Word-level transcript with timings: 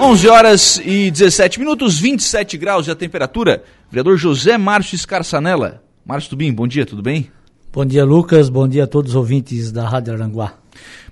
11 0.00 0.28
horas 0.28 0.80
e 0.84 1.10
17 1.10 1.60
minutos, 1.60 1.98
27 1.98 2.56
graus 2.56 2.84
de 2.84 2.90
a 2.90 2.94
temperatura. 2.94 3.62
Vereador 3.90 4.16
José 4.16 4.58
Márcio 4.58 4.96
Escarçanella. 4.96 5.82
Márcio 6.04 6.30
Tubim, 6.30 6.52
bom 6.52 6.66
dia, 6.66 6.84
tudo 6.84 7.02
bem? 7.02 7.30
Bom 7.72 7.84
dia, 7.84 8.04
Lucas. 8.04 8.48
Bom 8.48 8.66
dia 8.66 8.84
a 8.84 8.86
todos 8.86 9.12
os 9.12 9.16
ouvintes 9.16 9.70
da 9.70 9.88
Rádio 9.88 10.12
Aranguá. 10.14 10.54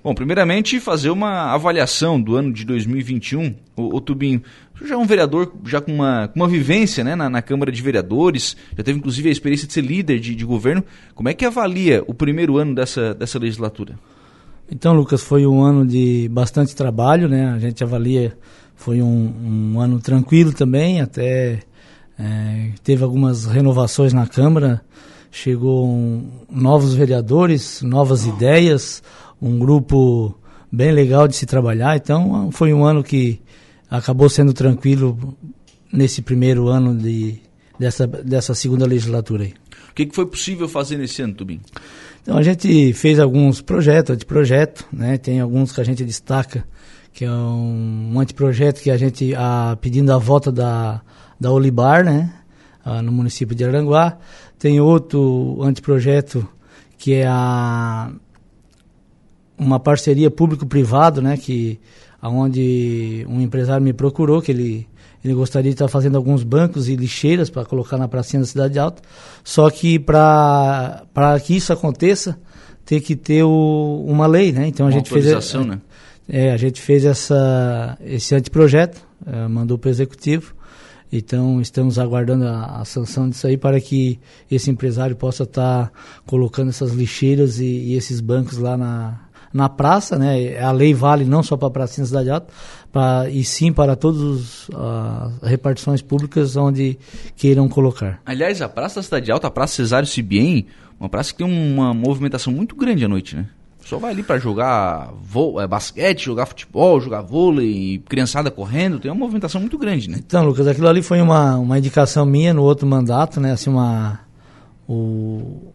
Bom, 0.03 0.13
primeiramente 0.13 0.79
fazer 0.79 1.09
uma 1.09 1.53
avaliação 1.53 2.21
do 2.21 2.35
ano 2.35 2.51
de 2.51 2.65
2021. 2.65 3.55
O, 3.75 3.97
o 3.97 4.01
Tubinho, 4.01 4.41
você 4.75 4.87
já 4.87 4.95
é 4.95 4.97
um 4.97 5.05
vereador 5.05 5.53
já 5.65 5.79
com 5.79 5.93
uma, 5.93 6.27
com 6.27 6.39
uma 6.39 6.47
vivência 6.47 7.03
né, 7.03 7.15
na, 7.15 7.29
na, 7.29 7.41
Câmara 7.41 7.71
de 7.71 7.81
Vereadores, 7.81 8.57
já 8.75 8.83
teve 8.83 8.97
inclusive 8.97 9.29
a 9.29 9.31
experiência 9.31 9.67
de 9.67 9.73
ser 9.73 9.81
líder 9.81 10.19
de, 10.19 10.33
de 10.33 10.45
governo. 10.45 10.83
Como 11.13 11.29
é 11.29 11.33
que 11.33 11.45
avalia 11.45 12.03
o 12.07 12.13
primeiro 12.13 12.57
ano 12.57 12.73
dessa, 12.73 13.13
dessa 13.13 13.37
legislatura? 13.37 13.95
Então, 14.71 14.93
Lucas, 14.93 15.21
foi 15.21 15.45
um 15.45 15.61
ano 15.61 15.85
de 15.85 16.29
bastante 16.29 16.73
trabalho, 16.73 17.27
né? 17.27 17.51
A 17.51 17.59
gente 17.59 17.83
avalia, 17.83 18.37
foi 18.81 18.99
um, 18.99 19.73
um 19.73 19.79
ano 19.79 19.99
tranquilo 19.99 20.51
também, 20.51 21.01
até 21.01 21.59
é, 22.17 22.69
teve 22.83 23.03
algumas 23.03 23.45
renovações 23.45 24.11
na 24.11 24.25
Câmara, 24.25 24.81
chegou 25.29 25.87
um, 25.87 26.27
novos 26.49 26.95
vereadores, 26.95 27.83
novas 27.83 28.25
ideias, 28.25 29.03
um 29.39 29.59
grupo 29.59 30.35
bem 30.71 30.91
legal 30.91 31.27
de 31.27 31.35
se 31.35 31.45
trabalhar. 31.45 31.95
Então, 31.95 32.51
foi 32.51 32.73
um 32.73 32.83
ano 32.83 33.03
que 33.03 33.39
acabou 33.87 34.27
sendo 34.27 34.51
tranquilo 34.51 35.37
nesse 35.93 36.23
primeiro 36.23 36.67
ano 36.67 36.97
de, 36.97 37.39
dessa, 37.77 38.07
dessa 38.07 38.55
segunda 38.55 38.87
legislatura 38.87 39.43
aí. 39.43 39.53
O 39.91 39.93
que, 39.93 40.07
que 40.07 40.15
foi 40.15 40.25
possível 40.25 40.67
fazer 40.67 40.97
nesse 40.97 41.21
ano, 41.21 41.35
Tubim? 41.35 41.61
Então 42.23 42.35
a 42.35 42.41
gente 42.41 42.93
fez 42.93 43.19
alguns 43.19 43.61
projetos, 43.61 44.17
de 44.17 44.25
projeto, 44.25 44.87
né? 44.91 45.19
Tem 45.19 45.39
alguns 45.39 45.71
que 45.71 45.81
a 45.81 45.83
gente 45.83 46.03
destaca, 46.03 46.65
que 47.13 47.25
é 47.25 47.31
um, 47.31 48.11
um 48.13 48.19
anteprojeto 48.19 48.81
que 48.81 48.89
a 48.89 48.97
gente, 48.97 49.33
a, 49.35 49.77
pedindo 49.79 50.11
a 50.11 50.17
volta 50.17 50.51
da, 50.51 51.01
da 51.39 51.51
Olibar, 51.51 52.03
né? 52.03 52.33
A, 52.83 53.01
no 53.01 53.11
município 53.11 53.55
de 53.55 53.63
Aranguá. 53.63 54.17
Tem 54.57 54.79
outro 54.79 55.59
anteprojeto 55.61 56.47
que 56.97 57.13
é 57.15 57.27
a, 57.27 58.11
uma 59.57 59.79
parceria 59.79 60.31
público-privado, 60.31 61.21
né? 61.21 61.37
Que, 61.37 61.79
aonde 62.21 63.25
um 63.27 63.41
empresário 63.41 63.83
me 63.83 63.93
procurou, 63.93 64.41
que 64.41 64.51
ele 64.51 64.87
ele 65.23 65.35
gostaria 65.35 65.69
de 65.69 65.75
estar 65.75 65.87
fazendo 65.87 66.15
alguns 66.15 66.43
bancos 66.43 66.89
e 66.89 66.95
lixeiras 66.95 67.49
para 67.49 67.63
colocar 67.63 67.95
na 67.95 68.07
pracinha 68.07 68.39
da 68.39 68.45
Cidade 68.47 68.79
Alta. 68.79 69.03
Só 69.43 69.69
que 69.69 69.99
para 69.99 71.05
que 71.45 71.55
isso 71.55 71.71
aconteça, 71.71 72.39
tem 72.83 72.99
que 72.99 73.15
ter 73.15 73.43
o, 73.43 74.03
uma 74.07 74.25
lei, 74.25 74.51
né? 74.51 74.67
Então 74.67 74.87
a 74.87 74.89
uma 74.89 74.97
gente 74.97 75.11
fez 75.11 75.27
né? 75.63 75.79
É, 76.33 76.53
a 76.53 76.55
gente 76.55 76.81
fez 76.81 77.03
essa 77.03 77.97
esse 77.99 78.33
anteprojeto, 78.33 79.05
é, 79.27 79.49
mandou 79.49 79.77
para 79.77 79.89
o 79.89 79.91
executivo. 79.91 80.55
Então 81.11 81.59
estamos 81.59 81.99
aguardando 81.99 82.47
a, 82.47 82.79
a, 82.79 82.85
sanção 82.85 83.29
disso 83.29 83.45
aí 83.45 83.57
para 83.57 83.81
que 83.81 84.17
esse 84.49 84.71
empresário 84.71 85.13
possa 85.13 85.43
estar 85.43 85.91
colocando 86.25 86.69
essas 86.69 86.93
lixeiras 86.93 87.59
e, 87.59 87.65
e 87.65 87.95
esses 87.95 88.21
bancos 88.21 88.57
lá 88.57 88.77
na, 88.77 89.19
na 89.53 89.67
praça, 89.67 90.17
né? 90.17 90.57
A 90.57 90.71
lei 90.71 90.93
vale 90.93 91.25
não 91.25 91.43
só 91.43 91.57
para 91.57 91.67
a 91.67 91.71
pracinha 91.71 92.05
da 92.05 92.07
Cidade 92.07 92.29
Alta, 92.29 92.53
pra, 92.93 93.29
e 93.29 93.43
sim 93.43 93.73
para 93.73 93.97
todas 93.97 94.69
as 95.41 95.49
repartições 95.49 96.01
públicas 96.01 96.55
onde 96.55 96.97
queiram 97.35 97.67
colocar. 97.67 98.21
Aliás, 98.25 98.61
a 98.61 98.69
Praça 98.69 99.01
da 99.01 99.03
Cidade 99.03 99.29
Alta, 99.29 99.47
a 99.47 99.51
Praça 99.51 99.75
Cesário 99.75 100.07
Cibien, 100.07 100.65
uma 100.97 101.09
praça 101.09 101.33
que 101.33 101.39
tem 101.39 101.73
uma 101.73 101.93
movimentação 101.93 102.53
muito 102.53 102.73
grande 102.73 103.03
à 103.03 103.09
noite, 103.09 103.35
né? 103.35 103.49
Só 103.91 103.99
vai 103.99 104.11
ali 104.13 104.23
para 104.23 104.39
jogar 104.39 105.11
é, 105.61 105.67
basquete, 105.67 106.23
jogar 106.23 106.45
futebol, 106.45 107.01
jogar 107.01 107.23
vôlei, 107.23 108.01
criançada 108.07 108.49
correndo, 108.49 109.01
tem 109.01 109.11
uma 109.11 109.19
movimentação 109.19 109.59
muito 109.59 109.77
grande, 109.77 110.09
né? 110.09 110.17
Então, 110.25 110.45
Lucas, 110.45 110.65
aquilo 110.65 110.87
ali 110.87 111.01
foi 111.01 111.19
uma, 111.19 111.57
uma 111.57 111.77
indicação 111.77 112.25
minha 112.25 112.53
no 112.53 112.63
outro 112.63 112.87
mandato, 112.87 113.41
né? 113.41 113.51
Assim, 113.51 113.69
uma, 113.69 114.21
o, 114.87 115.73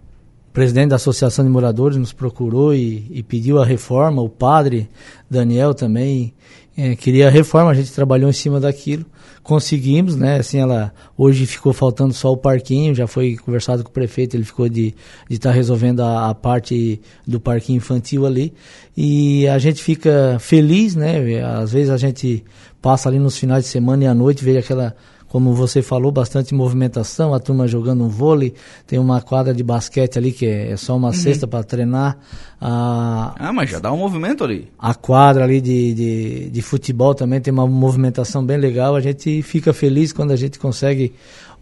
presidente 0.57 0.89
da 0.89 0.97
Associação 0.97 1.45
de 1.45 1.51
Moradores 1.51 1.99
nos 1.99 2.15
procurou 2.15 2.75
e, 2.75 3.07
e 3.11 3.23
pediu 3.23 3.61
a 3.61 3.65
reforma, 3.67 4.23
o 4.23 4.29
padre 4.31 4.89
Daniel 5.29 5.75
também 5.75 6.33
é, 6.75 6.97
queria 6.97 7.29
a 7.29 7.31
reforma, 7.31 7.71
a 7.71 7.75
gente 7.75 7.93
trabalhou 7.93 8.31
em 8.31 8.33
cima 8.33 8.59
daquilo, 8.59 9.05
conseguimos, 9.43 10.17
né, 10.17 10.39
assim, 10.39 10.59
ela, 10.59 10.95
hoje 11.15 11.45
ficou 11.45 11.75
faltando 11.75 12.15
só 12.15 12.33
o 12.33 12.39
parquinho, 12.39 12.95
já 12.95 13.07
foi 13.07 13.37
conversado 13.37 13.85
com 13.85 13.91
o 13.91 13.93
prefeito, 13.93 14.35
ele 14.35 14.45
ficou 14.45 14.67
de 14.67 14.95
estar 15.29 15.51
tá 15.51 15.55
resolvendo 15.55 16.01
a, 16.01 16.31
a, 16.31 16.35
parte 16.35 17.03
do 17.27 17.39
parquinho 17.39 17.77
infantil 17.77 18.25
ali, 18.25 18.55
e 18.97 19.47
a 19.49 19.59
gente 19.59 19.85
fica 19.85 20.39
feliz, 20.41 20.97
né, 20.97 21.19
às 21.45 21.73
vezes 21.73 21.91
a 21.91 21.99
gente 21.99 22.43
passa 22.81 23.11
ali 23.11 23.19
nos 23.19 23.37
finais 23.37 23.65
de 23.65 23.69
semana 23.69 24.05
e 24.05 24.07
à 24.07 24.15
noite, 24.15 24.43
vê 24.43 24.57
aquela 24.57 24.97
como 25.29 25.55
você 25.55 25.83
falou, 25.83 26.13
bastante 26.13 26.55
movimentação, 26.55 27.35
a 27.35 27.41
turma 27.41 27.67
jogando 27.67 28.05
um 28.05 28.09
vôlei, 28.09 28.55
tem 28.87 28.99
uma 28.99 29.21
quadra 29.21 29.53
de 29.53 29.63
basquete 29.63 30.19
ali 30.19 30.33
que 30.33 30.47
é 30.47 30.77
só 30.77 30.97
uma 30.97 31.09
uhum. 31.09 31.15
cesta 31.15 31.47
para 31.47 31.65
treinar. 31.65 32.19
A, 32.61 33.35
ah, 33.39 33.53
mas 33.53 33.71
já 33.71 33.79
dá 33.79 33.93
um 33.93 33.99
movimento 33.99 34.43
ali. 34.43 34.69
A 34.79 34.95
quadra 34.95 35.45
ali 35.45 35.61
de, 35.61 35.95
de, 35.95 36.51
de 36.51 36.63
futebol 36.63 37.15
também 37.15 37.41
tem 37.41 37.53
uma 37.53 37.67
movimentação 37.67 38.45
bem 38.45 38.57
legal. 38.57 38.97
A 38.97 39.01
gente 39.01 39.43
fica 39.43 39.73
feliz 39.73 40.13
quando 40.13 40.31
a 40.31 40.37
gente 40.37 40.59
consegue 40.59 41.13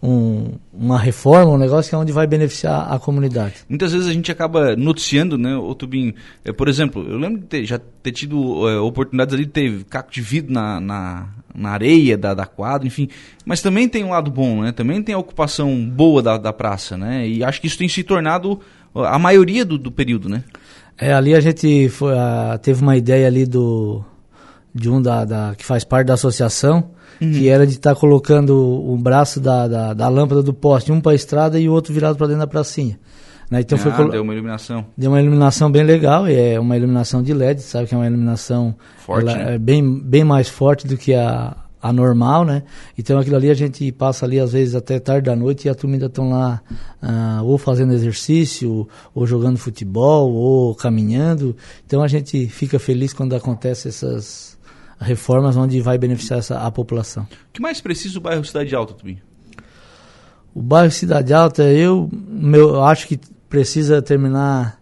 um, 0.01 0.53
uma 0.73 0.99
reforma, 0.99 1.51
um 1.51 1.57
negócio 1.57 1.89
que 1.89 1.95
é 1.95 1.97
onde 1.97 2.11
vai 2.11 2.27
beneficiar 2.27 2.91
a 2.91 2.99
comunidade. 2.99 3.55
Muitas 3.67 3.91
vezes 3.91 4.07
a 4.07 4.13
gente 4.13 4.31
acaba 4.31 4.75
noticiando, 4.75 5.37
né, 5.37 5.55
o 5.55 5.73
Tubinho, 5.73 6.13
é, 6.43 6.51
por 6.51 6.67
exemplo, 6.67 7.05
eu 7.07 7.17
lembro 7.17 7.41
de 7.41 7.47
ter, 7.47 7.65
já 7.65 7.79
ter 7.79 8.11
tido 8.11 8.69
é, 8.69 8.77
oportunidades 8.79 9.33
ali 9.33 9.45
de 9.45 9.51
ter 9.51 9.83
caco 9.85 10.11
de 10.11 10.21
vidro 10.21 10.53
na, 10.53 10.79
na, 10.79 11.29
na 11.55 11.69
areia 11.69 12.17
da, 12.17 12.33
da 12.33 12.45
quadra, 12.45 12.87
enfim, 12.87 13.09
mas 13.45 13.61
também 13.61 13.89
tem 13.89 14.03
um 14.03 14.11
lado 14.11 14.29
bom, 14.29 14.61
né, 14.61 14.71
também 14.71 15.01
tem 15.01 15.15
a 15.15 15.19
ocupação 15.19 15.83
boa 15.89 16.21
da, 16.21 16.37
da 16.37 16.53
praça, 16.53 16.95
né, 16.97 17.27
e 17.27 17.43
acho 17.43 17.59
que 17.59 17.67
isso 17.67 17.77
tem 17.77 17.89
se 17.89 18.03
tornado 18.03 18.59
a 18.93 19.17
maioria 19.17 19.65
do, 19.65 19.77
do 19.77 19.91
período, 19.91 20.29
né. 20.29 20.43
É, 20.97 21.13
ali 21.13 21.35
a 21.35 21.39
gente 21.39 21.89
foi, 21.89 22.17
a, 22.17 22.57
teve 22.61 22.81
uma 22.81 22.95
ideia 22.95 23.27
ali 23.27 23.45
do 23.45 24.03
de 24.73 24.89
um 24.89 25.01
da, 25.01 25.23
da, 25.23 25.55
que 25.57 25.65
faz 25.65 25.85
parte 25.85 26.07
da 26.07 26.15
associação, 26.15 26.91
uhum. 27.21 27.31
que 27.31 27.47
era 27.47 27.65
de 27.65 27.73
estar 27.73 27.95
tá 27.95 27.99
colocando 27.99 28.53
o 28.53 28.97
braço 28.97 29.39
da, 29.39 29.69
da, 29.69 29.93
da, 29.93 30.09
lâmpada 30.09 30.43
do 30.43 30.53
poste, 30.53 30.91
um 30.91 30.99
para 30.99 31.13
a 31.13 31.15
estrada 31.15 31.57
e 31.57 31.69
o 31.69 31.71
outro 31.71 31.93
virado 31.93 32.17
para 32.17 32.27
dentro 32.27 32.41
da 32.41 32.47
pracinha. 32.47 32.99
Né? 33.49 33.61
Então 33.61 33.77
ah, 33.77 33.81
foi 33.81 33.91
colo... 33.93 34.11
deu 34.11 34.21
uma 34.21 34.33
iluminação. 34.33 34.85
Deu 34.97 35.11
uma 35.11 35.21
iluminação 35.21 35.71
bem 35.71 35.83
legal, 35.83 36.27
e 36.27 36.35
é 36.35 36.59
uma 36.59 36.75
iluminação 36.75 37.23
de 37.23 37.33
LED, 37.33 37.61
sabe 37.61 37.87
que 37.87 37.95
é 37.95 37.97
uma 37.97 38.07
iluminação 38.07 38.75
forte, 38.97 39.25
né? 39.25 39.55
é 39.55 39.57
bem, 39.57 39.81
bem 40.01 40.25
mais 40.25 40.49
forte 40.49 40.85
do 40.85 40.97
que 40.97 41.13
a, 41.13 41.55
a 41.85 41.93
normal, 41.93 42.43
né? 42.43 42.63
Então 42.97 43.19
aquilo 43.19 43.35
ali 43.35 43.51
a 43.51 43.53
gente 43.53 43.91
passa 43.91 44.25
ali 44.25 44.39
às 44.39 44.53
vezes 44.53 44.73
até 44.73 44.99
tarde 44.99 45.27
da 45.27 45.35
noite 45.35 45.65
e 45.65 45.69
a 45.69 45.75
turma 45.75 45.95
ainda 45.95 46.07
estão 46.07 46.31
lá 46.31 46.59
uh, 47.03 47.45
ou 47.45 47.59
fazendo 47.59 47.93
exercício, 47.93 48.89
ou 49.13 49.27
jogando 49.27 49.59
futebol, 49.59 50.33
ou 50.33 50.73
caminhando. 50.73 51.55
Então 51.85 52.01
a 52.01 52.07
gente 52.07 52.47
fica 52.47 52.79
feliz 52.79 53.13
quando 53.13 53.35
acontece 53.35 53.87
essas 53.87 54.57
reformas 54.99 55.55
onde 55.55 55.79
vai 55.79 55.95
beneficiar 55.95 56.39
essa, 56.39 56.57
a 56.57 56.71
população. 56.71 57.21
O 57.23 57.53
que 57.53 57.61
mais 57.61 57.79
precisa 57.79 58.17
o 58.17 58.21
bairro 58.21 58.43
Cidade 58.43 58.73
Alta, 58.75 58.95
Tubinho? 58.95 59.21
O 60.55 60.63
bairro 60.63 60.91
Cidade 60.91 61.35
Alta, 61.35 61.65
eu, 61.65 62.09
meu, 62.11 62.83
acho 62.83 63.07
que 63.07 63.19
precisa 63.47 64.01
terminar 64.01 64.81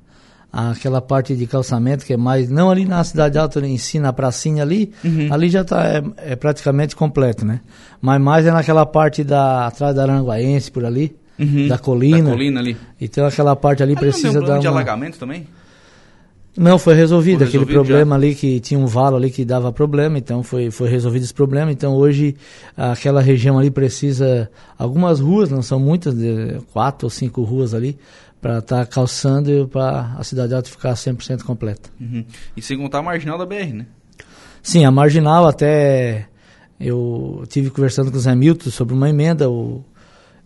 aquela 0.53 1.01
parte 1.01 1.35
de 1.35 1.47
calçamento 1.47 2.05
que 2.05 2.13
é 2.13 2.17
mais 2.17 2.47
não 2.47 2.69
ali 2.69 2.85
na 2.85 3.03
cidade 3.03 3.39
alta 3.39 3.59
em 3.65 3.77
si 3.79 3.97
na 3.99 4.13
pracinha 4.13 4.61
ali 4.61 4.93
uhum. 5.03 5.33
ali 5.33 5.49
já 5.49 5.61
está 5.61 5.83
é, 5.83 6.03
é, 6.17 6.35
praticamente 6.35 6.95
completo 6.95 7.43
né 7.43 7.59
mas 7.99 8.21
mais 8.21 8.45
é 8.45 8.51
naquela 8.51 8.85
parte 8.85 9.23
da 9.23 9.65
atrás 9.65 9.95
da 9.95 10.03
Aranguaense 10.03 10.71
por 10.71 10.85
ali 10.85 11.15
uhum. 11.39 11.67
da 11.67 11.79
colina 11.79 12.29
da 12.29 12.31
colina 12.31 12.59
ali 12.59 12.77
então 13.01 13.25
aquela 13.25 13.55
parte 13.55 13.81
ali, 13.81 13.93
ali 13.93 13.99
precisa 13.99 14.27
não 14.27 14.41
tem 14.41 14.43
um 14.43 14.47
dar 14.53 14.59
de 14.59 14.67
alagamento 14.67 15.17
também 15.17 15.47
não, 16.55 16.77
foi 16.77 16.93
resolvido. 16.93 17.39
Foi 17.39 17.47
Aquele 17.47 17.65
problema 17.65 18.11
já. 18.11 18.15
ali 18.15 18.35
que 18.35 18.59
tinha 18.59 18.79
um 18.79 18.85
valo 18.85 19.15
ali 19.15 19.31
que 19.31 19.43
dava 19.43 19.73
problema, 19.73 20.19
então 20.19 20.43
foi, 20.43 20.69
foi 20.69 20.87
resolvido 20.87 21.23
esse 21.23 21.33
problema. 21.33 21.71
Então 21.71 21.95
hoje 21.95 22.35
aquela 22.77 23.21
região 23.21 23.57
ali 23.57 23.71
precisa. 23.71 24.47
Algumas 24.77 25.19
ruas, 25.19 25.49
não 25.49 25.63
são 25.63 25.79
muitas, 25.79 26.13
quatro 26.71 27.07
ou 27.07 27.09
cinco 27.09 27.41
ruas 27.41 27.73
ali, 27.73 27.97
para 28.44 28.57
estar 28.57 28.80
tá 28.80 28.86
calçando 28.86 29.50
e 29.50 29.66
para 29.66 30.16
a 30.18 30.24
cidade 30.24 30.54
alta 30.54 30.69
ficar 30.69 30.94
100% 30.94 31.44
completa. 31.44 31.90
Uhum. 32.00 32.25
E 32.57 32.62
sem 32.62 32.78
contar 32.78 33.00
a 33.00 33.01
marginal 33.01 33.38
da 33.38 33.45
BR, 33.45 33.74
né? 33.74 33.86
Sim, 34.62 34.84
a 34.84 34.92
marginal 34.92 35.48
até. 35.48 36.28
Eu 36.78 37.45
tive 37.48 37.69
conversando 37.69 38.12
com 38.12 38.18
o 38.18 38.19
Zé 38.19 38.36
Milton 38.36 38.69
sobre 38.69 38.94
uma 38.94 39.10
emenda, 39.10 39.50
o, 39.50 39.81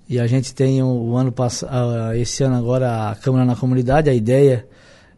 e 0.07 0.19
a 0.19 0.27
gente 0.27 0.53
tem 0.53 0.83
o, 0.83 0.87
o 0.87 1.17
ano 1.17 1.31
passado, 1.31 2.13
esse 2.13 2.43
ano 2.43 2.55
agora 2.55 3.09
a 3.09 3.15
Câmara 3.15 3.43
na 3.43 3.55
Comunidade, 3.55 4.11
a 4.11 4.13
ideia 4.13 4.67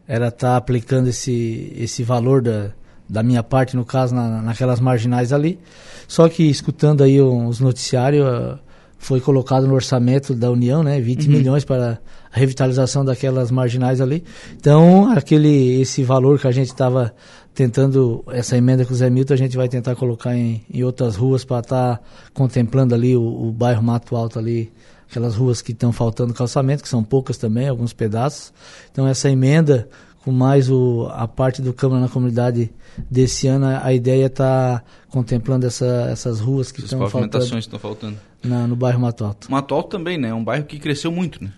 era 0.08 0.28
estar 0.28 0.52
tá 0.52 0.56
aplicando 0.56 1.08
esse, 1.08 1.74
esse 1.76 2.02
valor 2.02 2.40
da, 2.40 2.70
da 3.06 3.22
minha 3.22 3.42
parte, 3.42 3.76
no 3.76 3.84
caso, 3.84 4.14
na, 4.14 4.40
naquelas 4.40 4.80
marginais 4.80 5.34
ali. 5.34 5.58
Só 6.08 6.26
que 6.30 6.48
escutando 6.48 7.04
aí 7.04 7.20
os 7.20 7.60
noticiários, 7.60 8.58
foi 9.00 9.18
colocado 9.18 9.66
no 9.66 9.74
orçamento 9.74 10.34
da 10.34 10.50
União, 10.50 10.82
né, 10.82 11.00
20 11.00 11.24
uhum. 11.24 11.32
milhões 11.32 11.64
para 11.64 11.98
a 12.30 12.38
revitalização 12.38 13.02
daquelas 13.02 13.50
marginais 13.50 13.98
ali. 13.98 14.22
Então, 14.54 15.10
aquele 15.10 15.80
esse 15.80 16.04
valor 16.04 16.38
que 16.38 16.46
a 16.46 16.50
gente 16.50 16.68
estava 16.68 17.12
tentando, 17.54 18.22
essa 18.28 18.58
emenda 18.58 18.84
com 18.84 18.92
o 18.92 18.96
Zé 18.96 19.08
Milton, 19.08 19.32
a 19.32 19.38
gente 19.38 19.56
vai 19.56 19.68
tentar 19.68 19.96
colocar 19.96 20.36
em, 20.36 20.62
em 20.72 20.84
outras 20.84 21.16
ruas 21.16 21.46
para 21.46 21.60
estar 21.60 21.96
tá 21.96 22.02
contemplando 22.34 22.94
ali 22.94 23.16
o, 23.16 23.22
o 23.22 23.50
bairro 23.50 23.82
Mato 23.82 24.14
Alto 24.14 24.38
ali, 24.38 24.70
aquelas 25.08 25.34
ruas 25.34 25.62
que 25.62 25.72
estão 25.72 25.92
faltando 25.92 26.34
calçamento, 26.34 26.82
que 26.82 26.88
são 26.88 27.02
poucas 27.02 27.38
também, 27.38 27.68
alguns 27.68 27.94
pedaços. 27.94 28.52
Então, 28.92 29.08
essa 29.08 29.30
emenda 29.30 29.88
com 30.22 30.30
mais 30.30 30.70
o, 30.70 31.08
a 31.10 31.26
parte 31.26 31.62
do 31.62 31.72
Câmara 31.72 32.02
na 32.02 32.08
Comunidade 32.08 32.70
desse 33.10 33.48
ano, 33.48 33.64
a 33.82 33.94
ideia 33.94 34.26
está 34.26 34.82
contemplando 35.08 35.66
essa, 35.66 36.06
essas 36.10 36.38
ruas 36.38 36.70
que 36.70 36.80
estão 36.84 37.08
faltando. 37.08 37.58
estão 37.58 37.78
faltando. 37.78 38.29
Na, 38.42 38.66
no 38.66 38.74
bairro 38.74 39.00
Mato 39.00 39.24
Alto. 39.24 39.50
Mato 39.50 39.74
Alto 39.74 39.88
também, 39.90 40.16
né? 40.16 40.28
É 40.28 40.34
um 40.34 40.42
bairro 40.42 40.64
que 40.64 40.78
cresceu 40.78 41.12
muito, 41.12 41.42
né? 41.42 41.50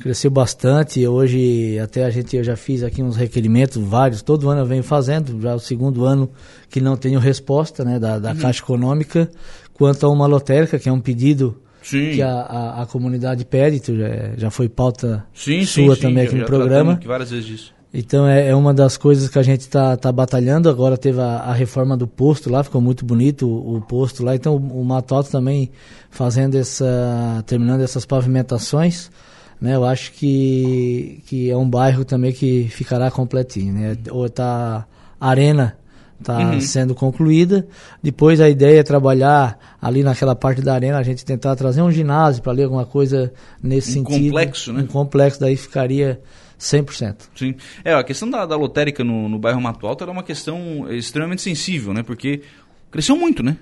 Cresceu 0.00 0.30
bastante. 0.30 1.06
Hoje, 1.06 1.78
até 1.78 2.04
a 2.04 2.10
gente, 2.10 2.36
eu 2.36 2.42
já 2.42 2.56
fiz 2.56 2.82
aqui 2.82 3.02
uns 3.02 3.16
requerimentos, 3.16 3.76
vários. 3.76 4.22
Todo 4.22 4.50
ano 4.50 4.62
eu 4.62 4.66
venho 4.66 4.82
fazendo. 4.82 5.40
Já 5.40 5.50
é 5.50 5.54
o 5.54 5.60
segundo 5.60 6.04
ano 6.04 6.28
que 6.68 6.80
não 6.80 6.96
tenho 6.96 7.20
resposta, 7.20 7.84
né? 7.84 7.98
Da, 7.98 8.18
da 8.18 8.32
uhum. 8.32 8.38
Caixa 8.38 8.62
Econômica. 8.62 9.30
Quanto 9.72 10.04
a 10.04 10.10
uma 10.10 10.26
lotérica, 10.26 10.78
que 10.78 10.88
é 10.88 10.92
um 10.92 11.00
pedido 11.00 11.60
Sim. 11.82 12.12
que 12.12 12.22
a, 12.22 12.32
a, 12.32 12.82
a, 12.82 12.86
comunidade 12.86 13.44
pede, 13.44 13.80
já, 13.86 14.36
já 14.36 14.50
foi 14.50 14.68
pauta 14.68 15.24
sim, 15.34 15.64
sua 15.64 15.94
sim, 15.94 16.00
também 16.00 16.24
sim, 16.24 16.28
aqui 16.28 16.36
no 16.36 16.46
programa. 16.46 16.98
várias 17.04 17.30
vezes 17.30 17.46
disso. 17.46 17.74
Então 17.96 18.26
é, 18.26 18.48
é, 18.48 18.54
uma 18.56 18.74
das 18.74 18.96
coisas 18.96 19.28
que 19.28 19.38
a 19.38 19.42
gente 19.42 19.60
está 19.60 19.96
tá 19.96 20.10
batalhando. 20.10 20.68
Agora 20.68 20.98
teve 20.98 21.20
a, 21.20 21.36
a, 21.36 21.52
reforma 21.52 21.96
do 21.96 22.08
posto 22.08 22.50
lá, 22.50 22.64
ficou 22.64 22.80
muito 22.80 23.04
bonito 23.04 23.46
o, 23.46 23.76
o 23.76 23.80
posto 23.80 24.24
lá. 24.24 24.34
Então 24.34 24.56
o, 24.56 24.80
o 24.80 24.84
Matoto 24.84 25.30
também 25.30 25.70
fazendo 26.10 26.56
essa. 26.56 27.44
terminando 27.46 27.82
essas 27.82 28.04
pavimentações. 28.04 29.12
Né, 29.60 29.76
eu 29.76 29.84
acho 29.84 30.12
que, 30.12 31.22
que 31.26 31.48
é 31.48 31.56
um 31.56 31.70
bairro 31.70 32.04
também 32.04 32.32
que 32.32 32.68
ficará 32.68 33.12
completinho. 33.12 33.72
Né? 33.72 33.96
Ou 34.10 34.28
tá 34.28 34.84
a 35.20 35.28
arena 35.28 35.76
está 36.18 36.38
uhum. 36.38 36.60
sendo 36.60 36.94
concluída. 36.94 37.66
Depois 38.02 38.40
a 38.40 38.48
ideia 38.48 38.80
é 38.80 38.82
trabalhar 38.82 39.58
ali 39.80 40.02
naquela 40.02 40.34
parte 40.34 40.60
da 40.60 40.74
arena, 40.74 40.98
a 40.98 41.02
gente 41.02 41.24
tentar 41.24 41.54
trazer 41.54 41.82
um 41.82 41.90
ginásio 41.90 42.42
para 42.42 42.52
ler 42.52 42.64
alguma 42.64 42.86
coisa 42.86 43.32
nesse 43.62 43.90
um 43.90 44.04
sentido. 44.04 44.24
Um 44.24 44.28
complexo, 44.30 44.72
né? 44.72 44.82
Um 44.82 44.86
complexo, 44.86 45.40
daí 45.40 45.56
ficaria 45.56 46.20
100%. 46.64 47.28
Sim. 47.36 47.54
É, 47.84 47.92
a 47.92 48.02
questão 48.02 48.28
da, 48.28 48.46
da 48.46 48.56
lotérica 48.56 49.04
no, 49.04 49.28
no 49.28 49.38
bairro 49.38 49.60
Mato 49.60 49.86
Alto 49.86 50.02
era 50.02 50.10
uma 50.10 50.22
questão 50.22 50.90
extremamente 50.90 51.42
sensível, 51.42 51.92
né? 51.92 52.02
Porque 52.02 52.42
cresceu 52.90 53.16
muito, 53.16 53.42
né? 53.42 53.58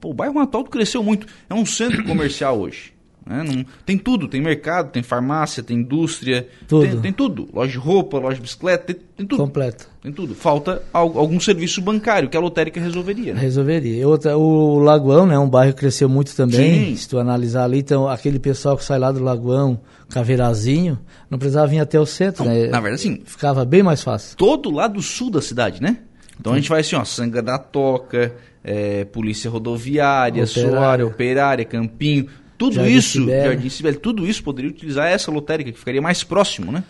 Pô, 0.00 0.10
o 0.10 0.14
bairro 0.14 0.34
Mato 0.34 0.56
Alto 0.56 0.70
cresceu 0.70 1.02
muito. 1.02 1.26
É 1.48 1.54
um 1.54 1.64
centro 1.64 2.02
comercial 2.04 2.58
hoje. 2.58 2.95
Né? 3.26 3.42
Não, 3.42 3.66
tem 3.84 3.98
tudo, 3.98 4.28
tem 4.28 4.40
mercado, 4.40 4.92
tem 4.92 5.02
farmácia, 5.02 5.60
tem 5.60 5.78
indústria, 5.78 6.46
tudo. 6.68 6.86
Tem, 6.86 7.00
tem, 7.00 7.12
tudo. 7.12 7.48
Loja 7.52 7.72
de 7.72 7.78
roupa, 7.78 8.18
loja 8.18 8.36
de 8.36 8.42
bicicleta, 8.42 8.94
tem, 8.94 8.96
tem, 9.16 9.26
tudo. 9.26 9.42
Completo. 9.42 9.88
Tem 10.00 10.12
tudo. 10.12 10.32
Falta 10.32 10.80
algum 10.92 11.40
serviço 11.40 11.82
bancário 11.82 12.28
que 12.28 12.36
a 12.36 12.40
lotérica 12.40 12.80
resolveria. 12.80 13.34
Né? 13.34 13.40
Resolveria. 13.40 14.06
Outra, 14.06 14.38
o 14.38 14.78
Lagoão, 14.78 15.26
né, 15.26 15.36
um 15.36 15.48
bairro 15.48 15.72
que 15.74 15.80
cresceu 15.80 16.08
muito 16.08 16.36
também. 16.36 16.90
Sim. 16.90 16.96
Se 16.96 17.08
tu 17.08 17.18
analisar 17.18 17.64
ali, 17.64 17.80
então 17.80 18.06
aquele 18.06 18.38
pessoal 18.38 18.76
que 18.76 18.84
sai 18.84 19.00
lá 19.00 19.10
do 19.10 19.22
Lagoão, 19.22 19.80
Caveirazinho, 20.08 20.96
não 21.28 21.36
precisava 21.36 21.66
vir 21.66 21.80
até 21.80 21.98
o 21.98 22.06
centro, 22.06 22.44
não, 22.44 22.52
né? 22.52 22.68
Na 22.68 22.78
verdade, 22.78 23.02
sim. 23.02 23.22
Ficava 23.24 23.64
bem 23.64 23.82
mais 23.82 24.04
fácil. 24.04 24.36
Todo 24.36 24.70
lado 24.70 25.02
sul 25.02 25.32
da 25.32 25.42
cidade, 25.42 25.82
né? 25.82 25.98
Então 26.38 26.52
sim. 26.52 26.58
a 26.58 26.60
gente 26.60 26.68
vai 26.68 26.80
assim, 26.80 26.94
ó, 26.94 27.04
Sanga 27.04 27.42
da 27.42 27.58
Toca, 27.58 28.32
é, 28.62 29.04
Polícia 29.04 29.50
Rodoviária, 29.50 30.44
operária. 30.44 30.70
Soares, 30.70 31.06
Operária, 31.06 31.64
Campinho 31.64 32.28
tudo 32.56 32.76
Jardim 32.76 32.92
isso, 32.92 33.20
Sibeli. 33.20 33.42
Jardim 33.42 33.68
Sibeli, 33.68 33.96
tudo 33.96 34.26
isso 34.26 34.42
poderia 34.42 34.70
utilizar 34.70 35.08
essa 35.08 35.30
lotérica, 35.30 35.72
que 35.72 35.78
ficaria 35.78 36.02
mais 36.02 36.22
próximo, 36.24 36.72
né? 36.72 36.82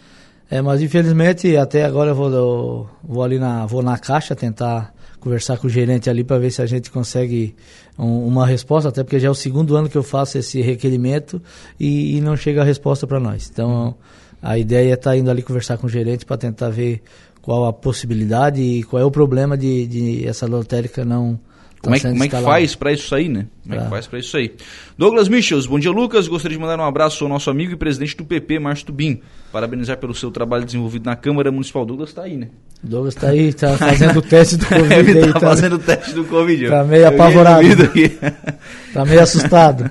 É, 0.50 0.62
mas 0.62 0.80
infelizmente 0.80 1.56
até 1.56 1.84
agora 1.84 2.10
eu 2.10 2.14
vou, 2.14 2.30
eu 2.30 2.90
vou 3.02 3.22
ali 3.24 3.38
na, 3.38 3.66
vou 3.66 3.82
na 3.82 3.98
caixa 3.98 4.34
tentar 4.34 4.94
conversar 5.18 5.58
com 5.58 5.66
o 5.66 5.70
gerente 5.70 6.08
ali 6.08 6.22
para 6.22 6.38
ver 6.38 6.52
se 6.52 6.62
a 6.62 6.66
gente 6.66 6.88
consegue 6.88 7.56
um, 7.98 8.26
uma 8.26 8.46
resposta, 8.46 8.90
até 8.90 9.02
porque 9.02 9.18
já 9.18 9.26
é 9.26 9.30
o 9.30 9.34
segundo 9.34 9.74
ano 9.74 9.88
que 9.88 9.98
eu 9.98 10.04
faço 10.04 10.38
esse 10.38 10.60
requerimento 10.60 11.42
e, 11.80 12.16
e 12.16 12.20
não 12.20 12.36
chega 12.36 12.62
a 12.62 12.64
resposta 12.64 13.08
para 13.08 13.18
nós. 13.18 13.50
Então 13.52 13.96
a 14.40 14.56
ideia 14.56 14.90
é 14.90 14.94
estar 14.94 15.10
tá 15.10 15.16
indo 15.16 15.28
ali 15.28 15.42
conversar 15.42 15.78
com 15.78 15.88
o 15.88 15.90
gerente 15.90 16.24
para 16.24 16.36
tentar 16.36 16.68
ver 16.68 17.02
qual 17.42 17.64
a 17.64 17.72
possibilidade 17.72 18.60
e 18.60 18.84
qual 18.84 19.02
é 19.02 19.04
o 19.04 19.10
problema 19.10 19.56
de, 19.56 19.86
de 19.86 20.28
essa 20.28 20.46
lotérica 20.46 21.04
não 21.04 21.40
como, 21.86 21.96
é, 21.96 22.00
como 22.00 22.24
é 22.24 22.28
que 22.28 22.42
faz 22.42 22.74
para 22.74 22.92
isso 22.92 23.14
aí, 23.14 23.28
né? 23.28 23.46
Como 23.62 23.74
é 23.74 23.84
que 23.84 23.90
faz 23.90 24.06
para 24.06 24.18
isso 24.18 24.36
aí? 24.36 24.52
Douglas 24.98 25.28
Michels, 25.28 25.66
bom 25.66 25.78
dia, 25.78 25.90
Lucas. 25.90 26.26
Gostaria 26.26 26.56
de 26.56 26.60
mandar 26.60 26.78
um 26.78 26.84
abraço 26.86 27.24
ao 27.24 27.30
nosso 27.30 27.48
amigo 27.48 27.72
e 27.72 27.76
presidente 27.76 28.16
do 28.16 28.24
PP, 28.24 28.58
Márcio 28.58 28.86
Tubim. 28.86 29.20
Parabenizar 29.52 29.96
pelo 29.98 30.14
seu 30.14 30.30
trabalho 30.30 30.64
desenvolvido 30.64 31.06
na 31.06 31.16
Câmara 31.16 31.50
Municipal. 31.52 31.86
Douglas 31.86 32.10
está 32.10 32.22
aí, 32.22 32.36
né? 32.36 32.48
Douglas 32.82 33.14
está 33.14 33.28
aí, 33.28 33.48
está 33.48 33.76
fazendo 33.78 34.18
o 34.18 34.22
teste 34.22 34.56
do 34.56 34.66
Covid. 34.66 34.94
Ele 35.10 35.18
está 35.20 35.32
tá 35.32 35.40
fazendo 35.40 35.76
o 35.76 35.78
teste 35.78 36.12
do 36.12 36.24
Covid. 36.24 36.64
Está 36.64 36.84
meio 36.84 37.08
apavorado. 37.08 37.66
Está 37.66 39.04
meio 39.06 39.22
assustado. 39.22 39.90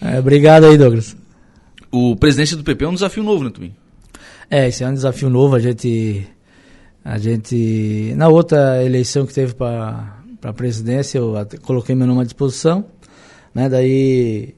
É, 0.00 0.18
obrigado 0.18 0.66
aí, 0.66 0.76
Douglas. 0.76 1.16
O 1.90 2.16
presidente 2.16 2.56
do 2.56 2.64
PP 2.64 2.84
é 2.84 2.88
um 2.88 2.94
desafio 2.94 3.22
novo, 3.22 3.44
né, 3.44 3.50
Tubim? 3.50 3.74
É, 4.50 4.68
esse 4.68 4.84
é 4.84 4.88
um 4.88 4.94
desafio 4.94 5.30
novo. 5.30 5.56
A 5.56 5.60
gente, 5.60 6.26
a 7.04 7.18
gente, 7.18 8.12
na 8.16 8.28
outra 8.28 8.84
eleição 8.84 9.26
que 9.26 9.32
teve 9.32 9.54
para 9.54 10.23
para 10.44 10.50
a 10.50 10.54
presidência, 10.54 11.16
eu 11.16 11.32
coloquei 11.62 11.94
meu 11.94 12.06
nome 12.06 12.20
à 12.20 12.24
disposição. 12.24 12.84
Né? 13.54 13.66
Daí 13.66 14.54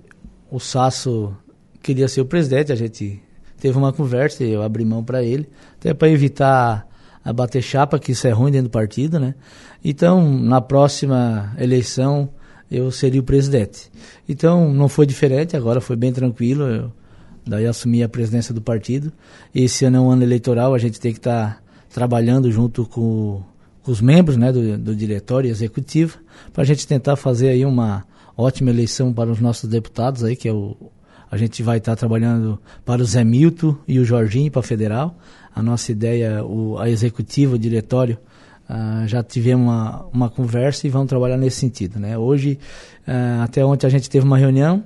o 0.51 0.59
Sasso 0.59 1.33
queria 1.81 2.09
ser 2.09 2.23
o 2.23 2.27
presidente, 2.27 2.73
a 2.73 2.75
gente 2.75 3.23
teve 3.61 3.79
uma 3.79 3.93
conversa 3.93 4.43
e 4.43 4.51
eu 4.51 4.63
abri 4.63 4.85
mão 4.85 5.05
para 5.05 5.23
ele, 5.23 5.49
até 5.79 5.95
para 5.95 6.09
evitar 6.09 6.89
a 7.25 7.33
bater 7.33 7.63
chapa, 7.63 8.01
que 8.01 8.11
isso 8.11 8.27
é 8.27 8.33
ruim 8.33 8.51
dentro 8.51 8.67
do 8.67 8.73
partido, 8.73 9.21
né? 9.21 9.37
Então, 9.85 10.29
na 10.29 10.61
próxima 10.61 11.55
eleição, 11.57 12.31
eu 12.69 12.91
seria 12.91 13.21
o 13.21 13.25
presidente. 13.25 13.89
Então, 14.29 14.75
não 14.75 14.89
foi 14.89 15.07
diferente, 15.07 15.57
agora 15.57 15.81
foi 15.81 15.95
bem 15.95 16.13
tranquilo, 16.13 16.65
eu, 16.65 16.93
daí 17.47 17.65
assumi 17.65 18.03
a 18.03 18.09
presidência 18.09 18.53
do 18.53 18.61
partido. 18.61 19.13
Esse 19.55 19.85
ano 19.85 19.99
é 19.99 20.01
um 20.01 20.11
ano 20.11 20.25
eleitoral, 20.25 20.75
a 20.75 20.79
gente 20.79 20.99
tem 20.99 21.13
que 21.13 21.21
estar 21.21 21.55
tá 21.55 21.61
trabalhando 21.91 22.51
junto 22.51 22.85
com 22.87 23.41
os 23.91 24.01
membros 24.01 24.37
né, 24.37 24.53
do, 24.53 24.79
do 24.79 24.95
diretório 24.95 25.51
executivo, 25.51 26.19
para 26.53 26.63
a 26.63 26.67
gente 26.67 26.87
tentar 26.87 27.17
fazer 27.17 27.49
aí 27.49 27.65
uma 27.65 28.05
ótima 28.37 28.71
eleição 28.71 29.13
para 29.13 29.31
os 29.31 29.41
nossos 29.41 29.69
deputados 29.69 30.23
aí, 30.23 30.37
que 30.37 30.49
é 30.49 30.53
o, 30.53 30.77
a 31.31 31.37
gente 31.37 31.63
vai 31.63 31.79
estar 31.79 31.97
trabalhando 31.97 32.59
para 32.85 33.03
o 33.03 33.05
Zé 33.05 33.25
Milton 33.25 33.77
e 33.87 33.99
o 33.99 34.05
Jorginho 34.05 34.51
para 34.51 34.63
federal. 34.63 35.17
A 35.55 35.63
nossa 35.63 35.91
ideia, 35.91 36.45
o, 36.45 36.79
a 36.79 36.89
executiva, 36.89 37.55
o 37.55 37.59
diretório, 37.59 38.19
uh, 38.69 39.07
já 39.09 39.23
tivemos 39.23 39.67
uma, 39.67 40.07
uma 40.13 40.31
conversa 40.31 40.87
e 40.87 40.91
vamos 40.91 41.09
trabalhar 41.09 41.37
nesse 41.37 41.59
sentido. 41.59 41.99
Né? 41.99 42.17
Hoje, 42.17 42.59
uh, 43.09 43.43
até 43.43 43.65
ontem 43.65 43.87
a 43.87 43.91
gente 43.91 44.09
teve 44.09 44.25
uma 44.25 44.39
reunião, 44.39 44.85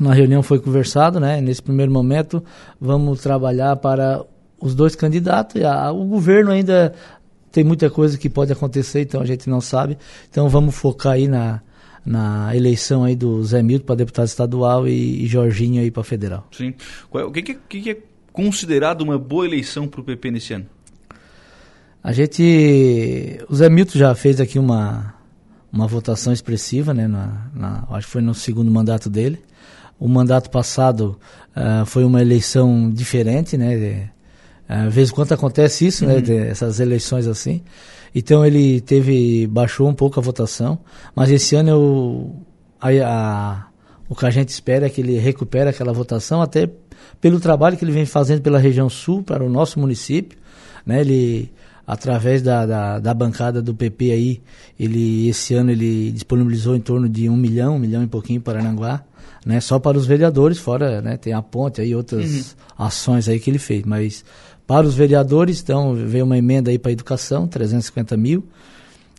na 0.00 0.14
reunião 0.14 0.42
foi 0.42 0.60
conversado, 0.60 1.18
né? 1.18 1.40
nesse 1.40 1.62
primeiro 1.62 1.90
momento 1.90 2.44
vamos 2.80 3.20
trabalhar 3.20 3.74
para 3.76 4.24
os 4.60 4.74
dois 4.74 4.94
candidatos. 4.94 5.60
A, 5.64 5.90
o 5.90 6.04
governo 6.04 6.52
ainda 6.52 6.92
tem 7.52 7.64
muita 7.64 7.90
coisa 7.90 8.16
que 8.16 8.28
pode 8.28 8.52
acontecer, 8.52 9.02
então 9.02 9.20
a 9.20 9.26
gente 9.26 9.48
não 9.48 9.60
sabe. 9.60 9.98
Então 10.30 10.48
vamos 10.48 10.74
focar 10.74 11.14
aí 11.14 11.26
na, 11.26 11.60
na 12.04 12.54
eleição 12.54 13.04
aí 13.04 13.16
do 13.16 13.42
Zé 13.44 13.62
Milton 13.62 13.86
para 13.86 13.96
deputado 13.96 14.26
estadual 14.26 14.88
e, 14.88 15.24
e 15.24 15.26
Jorginho 15.26 15.80
aí 15.82 15.90
para 15.90 16.04
federal. 16.04 16.46
Sim. 16.52 16.74
O 17.10 17.30
que, 17.30 17.42
que, 17.42 17.54
que 17.54 17.90
é 17.90 17.98
considerado 18.32 19.02
uma 19.02 19.18
boa 19.18 19.44
eleição 19.44 19.88
para 19.88 20.00
o 20.00 20.04
PP 20.04 20.30
nesse 20.30 20.54
ano? 20.54 20.66
A 22.02 22.12
gente. 22.12 23.38
O 23.48 23.54
Zé 23.54 23.68
Milton 23.68 23.98
já 23.98 24.14
fez 24.14 24.40
aqui 24.40 24.58
uma, 24.58 25.14
uma 25.72 25.86
votação 25.86 26.32
expressiva, 26.32 26.94
né? 26.94 27.06
Na, 27.06 27.50
na, 27.54 27.86
acho 27.90 28.06
que 28.06 28.12
foi 28.12 28.22
no 28.22 28.34
segundo 28.34 28.70
mandato 28.70 29.10
dele. 29.10 29.38
O 29.98 30.08
mandato 30.08 30.48
passado 30.48 31.18
uh, 31.54 31.84
foi 31.84 32.04
uma 32.04 32.22
eleição 32.22 32.90
diferente, 32.90 33.58
né? 33.58 34.10
Às 34.70 34.86
é, 34.86 34.88
vezes 34.88 35.10
quando 35.10 35.32
acontece 35.32 35.84
isso, 35.84 36.06
né, 36.06 36.14
uhum. 36.14 36.20
né, 36.20 36.48
essas 36.48 36.78
eleições 36.78 37.26
assim. 37.26 37.60
Então 38.14 38.46
ele 38.46 38.80
teve 38.80 39.44
baixou 39.48 39.88
um 39.88 39.94
pouco 39.94 40.20
a 40.20 40.22
votação, 40.22 40.78
mas 41.14 41.28
esse 41.28 41.56
ano 41.56 41.70
eu, 41.70 42.36
a, 42.80 42.88
a, 42.88 43.66
o 44.08 44.14
que 44.14 44.24
a 44.24 44.30
gente 44.30 44.50
espera 44.50 44.86
é 44.86 44.88
que 44.88 45.00
ele 45.00 45.18
recupere 45.18 45.68
aquela 45.68 45.92
votação 45.92 46.40
até 46.40 46.70
pelo 47.20 47.40
trabalho 47.40 47.76
que 47.76 47.84
ele 47.84 47.90
vem 47.90 48.06
fazendo 48.06 48.42
pela 48.42 48.60
região 48.60 48.88
sul 48.88 49.24
para 49.24 49.44
o 49.44 49.50
nosso 49.50 49.80
município, 49.80 50.38
né? 50.86 51.00
Ele 51.00 51.50
através 51.84 52.40
da, 52.40 52.64
da, 52.64 52.98
da, 53.00 53.12
bancada 53.12 53.60
do 53.60 53.74
PP 53.74 54.12
aí, 54.12 54.42
ele 54.78 55.28
esse 55.28 55.54
ano 55.54 55.72
ele 55.72 56.12
disponibilizou 56.12 56.76
em 56.76 56.80
torno 56.80 57.08
de 57.08 57.28
um 57.28 57.36
milhão, 57.36 57.74
um 57.74 57.78
milhão 57.80 58.04
e 58.04 58.06
pouquinho 58.06 58.40
para 58.40 58.60
Aranguá, 58.60 59.04
né? 59.44 59.60
Só 59.60 59.80
para 59.80 59.98
os 59.98 60.06
vereadores, 60.06 60.58
fora, 60.58 61.02
né? 61.02 61.16
Tem 61.16 61.32
a 61.32 61.42
ponte 61.42 61.80
aí, 61.80 61.92
outras 61.92 62.30
uhum. 62.32 62.44
ações 62.86 63.28
aí 63.28 63.40
que 63.40 63.50
ele 63.50 63.58
fez, 63.58 63.84
mas 63.84 64.24
para 64.70 64.86
os 64.86 64.94
vereadores, 64.94 65.60
então, 65.60 65.96
veio 65.96 66.24
uma 66.24 66.38
emenda 66.38 66.70
aí 66.70 66.78
para 66.78 66.92
a 66.92 66.92
educação, 66.92 67.48
350 67.48 68.16
mil. 68.16 68.46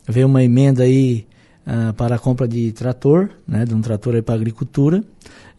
Veio 0.07 0.25
uma 0.25 0.41
emenda 0.41 0.83
aí 0.83 1.27
uh, 1.67 1.91
para 1.91 2.15
a 2.15 2.17
compra 2.17 2.47
de 2.47 2.71
trator, 2.71 3.31
né, 3.45 3.65
de 3.65 3.75
um 3.75 3.81
trator 3.81 4.23
para 4.23 4.33
agricultura, 4.33 5.03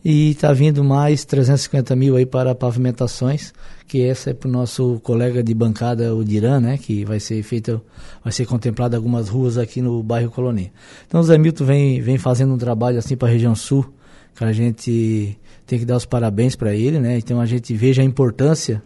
e 0.02 0.30
está 0.30 0.50
vindo 0.50 0.82
mais 0.82 1.26
350 1.26 1.94
mil 1.94 2.16
aí 2.16 2.24
para 2.24 2.54
pavimentações, 2.54 3.52
que 3.86 4.00
essa 4.00 4.30
é 4.30 4.32
para 4.32 4.48
o 4.48 4.50
nosso 4.50 4.98
colega 5.00 5.42
de 5.42 5.52
bancada, 5.52 6.14
o 6.14 6.24
Diran, 6.24 6.60
né, 6.60 6.78
que 6.78 7.04
vai 7.04 7.20
ser 7.20 7.42
feita, 7.42 7.78
vai 8.24 8.32
ser 8.32 8.46
contemplado 8.46 8.96
algumas 8.96 9.28
ruas 9.28 9.58
aqui 9.58 9.82
no 9.82 10.02
bairro 10.02 10.30
Colonia. 10.30 10.72
Então 11.06 11.20
o 11.20 11.22
Zé 11.22 11.36
Milton 11.36 11.66
vem, 11.66 12.00
vem 12.00 12.16
fazendo 12.16 12.54
um 12.54 12.58
trabalho 12.58 12.96
assim 12.96 13.14
para 13.14 13.28
a 13.28 13.30
região 13.30 13.54
sul, 13.54 13.92
que 14.34 14.42
a 14.42 14.54
gente 14.54 15.38
tem 15.66 15.78
que 15.78 15.84
dar 15.84 15.98
os 15.98 16.06
parabéns 16.06 16.56
para 16.56 16.74
ele, 16.74 16.98
né, 16.98 17.18
então 17.18 17.38
a 17.38 17.44
gente 17.44 17.74
veja 17.74 18.00
a 18.00 18.04
importância 18.06 18.82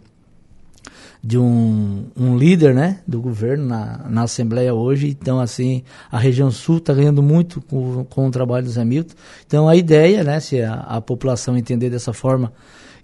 de 1.27 1.37
um, 1.37 2.05
um 2.15 2.37
líder 2.37 2.73
né, 2.73 3.01
do 3.05 3.19
governo 3.19 3.65
na, 3.65 4.05
na 4.09 4.23
Assembleia 4.23 4.73
hoje. 4.73 5.09
Então, 5.09 5.41
assim, 5.41 5.83
a 6.09 6.17
região 6.17 6.49
sul 6.49 6.77
está 6.77 6.93
ganhando 6.93 7.21
muito 7.21 7.59
com, 7.59 8.05
com 8.05 8.27
o 8.27 8.31
trabalho 8.31 8.63
do 8.63 8.71
Zé 8.71 8.85
Milton. 8.85 9.13
Então, 9.45 9.67
a 9.67 9.75
ideia, 9.75 10.23
né, 10.23 10.39
se 10.39 10.61
a, 10.61 10.75
a 10.75 11.01
população 11.01 11.57
entender 11.57 11.89
dessa 11.89 12.13
forma, 12.13 12.53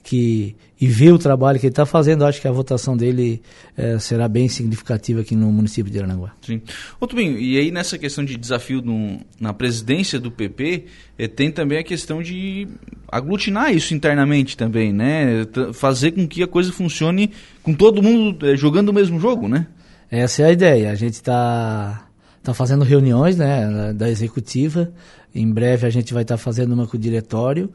que 0.04 0.56
e 0.80 0.88
ver 0.88 1.14
o 1.14 1.18
trabalho 1.18 1.58
que 1.58 1.66
ele 1.66 1.72
está 1.72 1.86
fazendo, 1.86 2.26
acho 2.26 2.42
que 2.42 2.48
a 2.48 2.52
votação 2.52 2.98
dele 2.98 3.42
é, 3.78 3.98
será 4.00 4.28
bem 4.28 4.50
significativa 4.50 5.22
aqui 5.22 5.34
no 5.34 5.50
município 5.50 5.90
de 5.90 5.98
Aranaguá. 5.98 6.34
Sim. 6.42 6.62
Outro 7.00 7.16
bem, 7.16 7.42
e 7.42 7.58
aí 7.58 7.72
nessa 7.72 7.98
questão 7.98 8.26
de 8.26 8.36
desafio 8.36 8.82
no, 8.82 9.22
na 9.40 9.54
presidência 9.54 10.20
do 10.20 10.30
PP, 10.30 10.86
é, 11.18 11.26
tem 11.26 11.50
também 11.50 11.78
a 11.78 11.84
questão 11.84 12.22
de 12.22 12.68
aglutinar 13.08 13.74
isso 13.74 13.94
internamente 13.94 14.58
também, 14.58 14.92
né? 14.92 15.48
Fazer 15.74 16.12
com 16.12 16.28
que 16.28 16.44
a 16.44 16.48
coisa 16.48 16.74
funcione 16.74 17.32
com 17.62 17.74
todo 17.74 18.04
mundo 18.04 18.46
é, 18.46 18.58
jogando 18.58 18.90
o 18.90 18.94
mesmo 18.94 19.18
jogo, 19.22 19.48
né? 19.48 19.68
Essa 20.12 20.42
é 20.42 20.46
a 20.48 20.52
ideia. 20.52 20.92
A 20.92 20.96
gente 20.96 21.14
está 21.14 22.10
tá 22.44 22.54
fazendo 22.54 22.84
reuniões 22.84 23.38
né, 23.38 23.94
da 23.94 24.10
executiva. 24.10 24.92
Em 25.34 25.50
breve 25.52 25.88
a 25.88 25.90
gente 25.90 26.14
vai 26.14 26.24
estar 26.24 26.36
tá 26.36 26.38
fazendo 26.38 26.74
uma 26.74 26.86
com 26.86 26.98
o 26.98 27.00
diretório. 27.00 27.70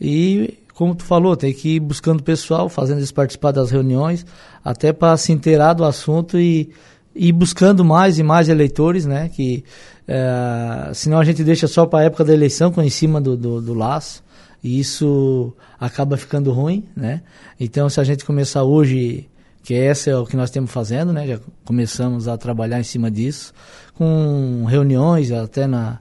E 0.00 0.58
como 0.74 0.94
tu 0.94 1.04
falou, 1.04 1.36
tem 1.36 1.52
que 1.52 1.76
ir 1.76 1.80
buscando 1.80 2.22
pessoal, 2.22 2.68
fazendo 2.68 2.98
eles 2.98 3.12
participar 3.12 3.52
das 3.52 3.70
reuniões, 3.70 4.26
até 4.64 4.92
para 4.92 5.16
se 5.16 5.32
inteirar 5.32 5.72
do 5.74 5.84
assunto 5.84 6.38
e 6.38 6.70
ir 7.14 7.32
buscando 7.32 7.84
mais 7.84 8.18
e 8.18 8.22
mais 8.22 8.48
eleitores, 8.48 9.06
né? 9.06 9.28
Que 9.28 9.64
é, 10.06 10.90
senão 10.92 11.18
a 11.18 11.24
gente 11.24 11.44
deixa 11.44 11.68
só 11.68 11.86
para 11.86 12.00
a 12.00 12.02
época 12.04 12.24
da 12.24 12.32
eleição, 12.32 12.72
com 12.72 12.82
em 12.82 12.90
cima 12.90 13.20
do, 13.20 13.36
do, 13.36 13.60
do, 13.60 13.72
laço, 13.72 14.22
e 14.62 14.80
isso 14.80 15.52
acaba 15.78 16.16
ficando 16.16 16.50
ruim, 16.50 16.84
né? 16.96 17.22
Então, 17.58 17.88
se 17.88 18.00
a 18.00 18.04
gente 18.04 18.24
começar 18.24 18.64
hoje, 18.64 19.28
que 19.62 19.74
esse 19.74 20.10
é 20.10 20.16
o 20.16 20.26
que 20.26 20.36
nós 20.36 20.50
estamos 20.50 20.72
fazendo, 20.72 21.12
né? 21.12 21.26
Já 21.26 21.38
começamos 21.64 22.26
a 22.26 22.36
trabalhar 22.36 22.80
em 22.80 22.84
cima 22.84 23.10
disso, 23.10 23.52
com 23.94 24.64
reuniões 24.64 25.30
até 25.32 25.66
na 25.66 25.98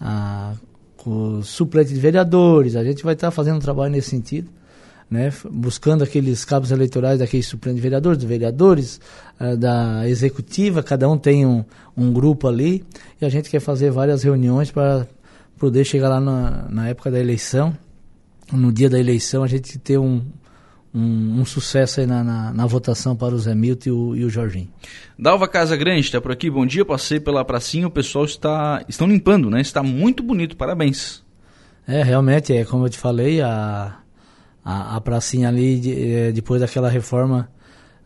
a, 0.00 0.54
com 0.96 1.42
suplentes 1.42 1.92
de 1.92 2.00
vereadores, 2.00 2.76
a 2.76 2.84
gente 2.84 3.02
vai 3.02 3.14
estar 3.14 3.30
fazendo 3.30 3.56
um 3.56 3.60
trabalho 3.60 3.92
nesse 3.92 4.10
sentido, 4.10 4.50
né, 5.10 5.32
buscando 5.50 6.04
aqueles 6.04 6.44
cabos 6.44 6.70
eleitorais 6.70 7.18
daqueles 7.18 7.46
suplentes 7.46 7.82
vereadores, 7.82 8.18
dos 8.18 8.28
vereadores, 8.28 9.00
uh, 9.40 9.56
da 9.56 10.06
executiva, 10.08 10.82
cada 10.82 11.08
um 11.08 11.16
tem 11.16 11.46
um, 11.46 11.64
um 11.96 12.12
grupo 12.12 12.46
ali, 12.46 12.84
e 13.20 13.24
a 13.24 13.28
gente 13.28 13.48
quer 13.48 13.60
fazer 13.60 13.90
várias 13.90 14.22
reuniões 14.22 14.70
para 14.70 15.06
poder 15.56 15.84
chegar 15.84 16.08
lá 16.08 16.20
na, 16.20 16.66
na 16.68 16.88
época 16.88 17.10
da 17.10 17.18
eleição, 17.18 17.76
no 18.52 18.72
dia 18.72 18.90
da 18.90 18.98
eleição, 18.98 19.42
a 19.42 19.48
gente 19.48 19.78
ter 19.78 19.98
um, 19.98 20.22
um, 20.94 21.40
um, 21.40 21.44
sucesso 21.44 22.00
aí 22.00 22.06
na, 22.06 22.24
na, 22.24 22.52
na, 22.52 22.66
votação 22.66 23.14
para 23.14 23.34
o 23.34 23.38
Zé 23.38 23.54
Milton 23.54 23.88
e 23.88 23.92
o, 23.92 24.16
e 24.16 24.24
o 24.24 24.30
Jorginho. 24.30 24.68
Dalva 25.18 25.46
Casa 25.46 25.76
Grande 25.76 26.00
está 26.00 26.20
por 26.20 26.32
aqui. 26.32 26.50
Bom 26.50 26.64
dia, 26.64 26.84
passei 26.84 27.20
pela 27.20 27.44
pracinha, 27.44 27.86
o 27.86 27.90
pessoal 27.90 28.24
está 28.24 28.84
estão 28.88 29.06
limpando, 29.06 29.50
né? 29.50 29.60
Está 29.60 29.82
muito 29.82 30.22
bonito, 30.22 30.56
parabéns. 30.56 31.22
É, 31.86 32.02
realmente, 32.02 32.52
é 32.52 32.64
como 32.64 32.84
eu 32.84 32.90
te 32.90 32.98
falei, 32.98 33.40
a, 33.40 33.96
a, 34.64 34.96
a 34.96 35.00
pracinha 35.00 35.48
ali, 35.48 35.80
de, 35.80 36.12
é, 36.14 36.32
depois 36.32 36.60
daquela 36.60 36.88
reforma, 36.88 37.50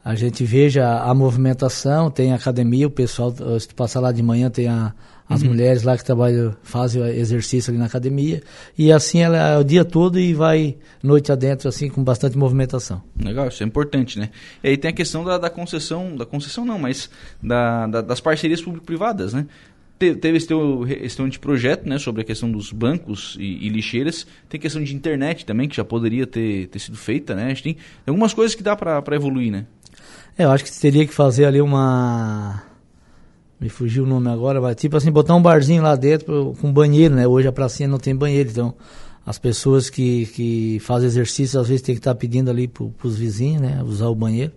a 0.04 0.14
gente 0.14 0.44
veja 0.44 1.00
a 1.00 1.14
movimentação, 1.14 2.10
tem 2.10 2.32
academia, 2.32 2.86
o 2.86 2.90
pessoal, 2.90 3.32
se 3.58 3.68
tu 3.68 3.74
passar 3.74 4.00
lá 4.00 4.10
de 4.10 4.22
manhã, 4.22 4.50
tem 4.50 4.66
a, 4.66 4.92
as 5.28 5.42
uhum. 5.42 5.48
mulheres 5.48 5.84
lá 5.84 5.96
que 5.96 6.04
trabalham, 6.04 6.56
fazem 6.62 7.02
exercício 7.04 7.70
ali 7.70 7.78
na 7.78 7.86
academia. 7.86 8.42
E 8.76 8.90
assim 8.90 9.20
ela 9.20 9.36
é 9.36 9.58
o 9.58 9.62
dia 9.62 9.84
todo 9.84 10.18
e 10.18 10.34
vai 10.34 10.76
noite 11.02 11.30
adentro, 11.30 11.68
assim, 11.68 11.88
com 11.88 12.02
bastante 12.02 12.36
movimentação. 12.36 13.00
Legal, 13.22 13.46
isso 13.46 13.62
é 13.62 13.66
importante, 13.66 14.18
né? 14.18 14.30
E 14.62 14.70
aí 14.70 14.76
tem 14.76 14.90
a 14.90 14.94
questão 14.94 15.22
da, 15.22 15.38
da 15.38 15.48
concessão, 15.48 16.16
da 16.16 16.26
concessão 16.26 16.64
não, 16.64 16.78
mas 16.78 17.08
da, 17.40 17.86
da 17.86 18.00
das 18.00 18.20
parcerias 18.20 18.60
público-privadas, 18.60 19.32
né? 19.32 19.46
teve 19.98 20.36
esse 20.36 20.48
teu, 20.48 20.84
esse 20.88 21.16
teu 21.16 21.30
projeto 21.40 21.88
né, 21.88 21.96
sobre 21.96 22.22
a 22.22 22.24
questão 22.24 22.50
dos 22.50 22.72
bancos 22.72 23.36
e, 23.38 23.66
e, 23.66 23.68
lixeiras. 23.68 24.26
Tem 24.48 24.58
questão 24.58 24.82
de 24.82 24.92
internet 24.96 25.46
também, 25.46 25.68
que 25.68 25.76
já 25.76 25.84
poderia 25.84 26.26
ter, 26.26 26.66
ter 26.66 26.78
sido 26.80 26.96
feita, 26.96 27.36
né? 27.36 27.54
Tem 27.54 27.76
algumas 28.04 28.34
coisas 28.34 28.52
que 28.56 28.64
dá 28.64 28.74
para 28.74 29.14
evoluir, 29.14 29.52
né? 29.52 29.64
É, 30.36 30.44
eu 30.44 30.50
acho 30.50 30.64
que 30.64 30.80
teria 30.80 31.06
que 31.06 31.12
fazer 31.12 31.44
ali 31.44 31.60
uma 31.60 32.62
me 33.62 33.68
fugiu 33.68 34.02
o 34.02 34.06
nome 34.06 34.28
agora, 34.28 34.60
mas 34.60 34.74
tipo 34.74 34.96
assim, 34.96 35.12
botar 35.12 35.36
um 35.36 35.42
barzinho 35.42 35.84
lá 35.84 35.94
dentro 35.94 36.56
com 36.60 36.72
banheiro, 36.72 37.14
né? 37.14 37.28
Hoje 37.28 37.46
a 37.46 37.52
pracinha 37.52 37.88
não 37.88 37.98
tem 37.98 38.14
banheiro, 38.14 38.50
então 38.50 38.74
as 39.24 39.38
pessoas 39.38 39.88
que, 39.88 40.26
que 40.26 40.80
fazem 40.80 41.06
exercício 41.06 41.60
às 41.60 41.68
vezes 41.68 41.80
tem 41.80 41.94
que 41.94 42.00
estar 42.00 42.12
tá 42.12 42.18
pedindo 42.18 42.50
ali 42.50 42.66
para 42.66 42.84
os 43.04 43.16
vizinhos, 43.16 43.62
né? 43.62 43.80
Usar 43.84 44.08
o 44.08 44.16
banheiro, 44.16 44.50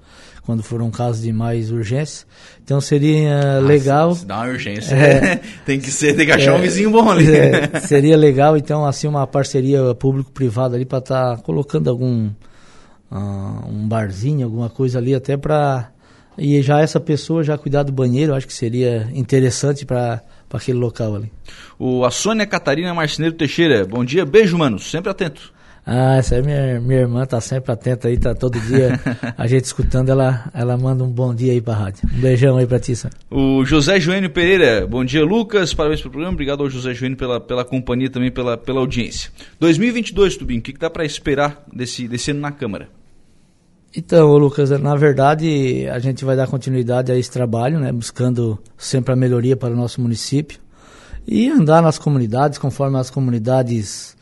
quando 0.43 0.63
for 0.63 0.81
um 0.81 0.89
caso 0.89 1.21
de 1.21 1.31
mais 1.31 1.69
urgência. 1.69 2.25
Então 2.63 2.81
seria 2.81 3.57
ah, 3.57 3.59
legal. 3.59 4.15
Se 4.15 4.25
dá 4.25 4.37
uma 4.37 4.47
urgência, 4.47 4.95
é, 4.95 5.39
tem 5.67 5.79
que 5.79 5.91
ser, 5.91 6.15
tem 6.15 6.25
que 6.25 6.31
achar 6.31 6.53
é, 6.53 6.57
um 6.57 6.61
vizinho 6.61 6.89
bom 6.89 7.07
ali. 7.07 7.29
É, 7.29 7.79
seria 7.85 8.17
legal, 8.17 8.57
então, 8.57 8.87
assim, 8.87 9.07
uma 9.07 9.27
parceria 9.27 9.93
público-privada 9.93 10.75
ali 10.75 10.85
para 10.85 10.97
estar 10.97 11.35
tá 11.35 11.43
colocando 11.43 11.91
algum 11.91 12.31
uh, 13.11 13.69
um 13.69 13.87
barzinho, 13.87 14.45
alguma 14.45 14.69
coisa 14.69 14.99
ali, 14.99 15.13
até 15.13 15.37
para 15.37 15.91
e 16.37 16.61
já 16.61 16.81
essa 16.81 16.99
pessoa 16.99 17.43
já 17.43 17.57
cuidar 17.57 17.83
do 17.83 17.91
banheiro, 17.91 18.33
acho 18.33 18.47
que 18.47 18.53
seria 18.53 19.07
interessante 19.13 19.85
para 19.85 20.21
aquele 20.51 20.77
local 20.77 21.15
ali. 21.15 21.31
O, 21.79 22.03
a 22.05 22.11
Sônia 22.11 22.45
Catarina 22.45 22.93
Marceneiro 22.93 23.35
Teixeira, 23.35 23.85
bom 23.85 24.03
dia, 24.03 24.25
beijo, 24.25 24.57
mano, 24.57 24.77
sempre 24.79 25.09
atento. 25.09 25.53
Ah, 25.87 26.15
essa 26.17 26.35
é 26.35 26.41
minha, 26.41 26.81
minha 26.81 27.01
irmã, 27.01 27.25
tá 27.27 27.39
sempre 27.39 27.71
atenta 27.71 28.07
aí, 28.07 28.17
tá 28.17 28.33
todo 28.33 28.59
dia 28.59 28.99
a 29.37 29.45
gente 29.45 29.65
escutando, 29.65 30.09
ela, 30.09 30.49
ela 30.51 30.75
manda 30.75 31.03
um 31.03 31.11
bom 31.11 31.33
dia 31.33 31.51
aí 31.51 31.61
pra 31.61 31.75
rádio. 31.75 32.09
Um 32.11 32.19
beijão 32.19 32.57
aí 32.57 32.65
pra 32.65 32.79
ti, 32.79 32.95
Sam. 32.95 33.11
O 33.29 33.63
José 33.63 33.99
Joênio 33.99 34.31
Pereira, 34.31 34.87
bom 34.87 35.05
dia, 35.05 35.23
Lucas, 35.23 35.75
parabéns 35.75 36.01
pelo 36.01 36.11
programa, 36.11 36.33
obrigado 36.33 36.63
ao 36.63 36.69
José 36.69 36.93
Joênio 36.93 37.17
pela, 37.17 37.39
pela 37.39 37.63
companhia 37.63 38.09
também, 38.09 38.31
pela, 38.31 38.57
pela 38.57 38.79
audiência. 38.79 39.29
2022, 39.59 40.37
Tubinho, 40.37 40.59
o 40.59 40.63
que, 40.63 40.73
que 40.73 40.79
dá 40.79 40.89
para 40.89 41.05
esperar 41.05 41.63
desse, 41.71 42.07
desse 42.07 42.31
ano 42.31 42.39
na 42.39 42.51
Câmara? 42.51 42.89
Então, 43.97 44.35
Lucas, 44.35 44.69
na 44.71 44.93
verdade, 44.95 45.87
a 45.87 45.99
gente 45.99 46.25
vai 46.25 46.35
dar 46.35 46.47
continuidade 46.47 47.13
a 47.13 47.17
esse 47.17 47.31
trabalho, 47.31 47.79
né, 47.79 47.93
buscando 47.93 48.59
sempre 48.77 49.13
a 49.13 49.15
melhoria 49.15 49.55
para 49.55 49.73
o 49.73 49.77
nosso 49.77 50.01
município 50.01 50.59
e 51.25 51.49
andar 51.49 51.81
nas 51.81 51.97
comunidades, 51.97 52.59
conforme 52.59 52.99
as 52.99 53.09
comunidades 53.09 54.17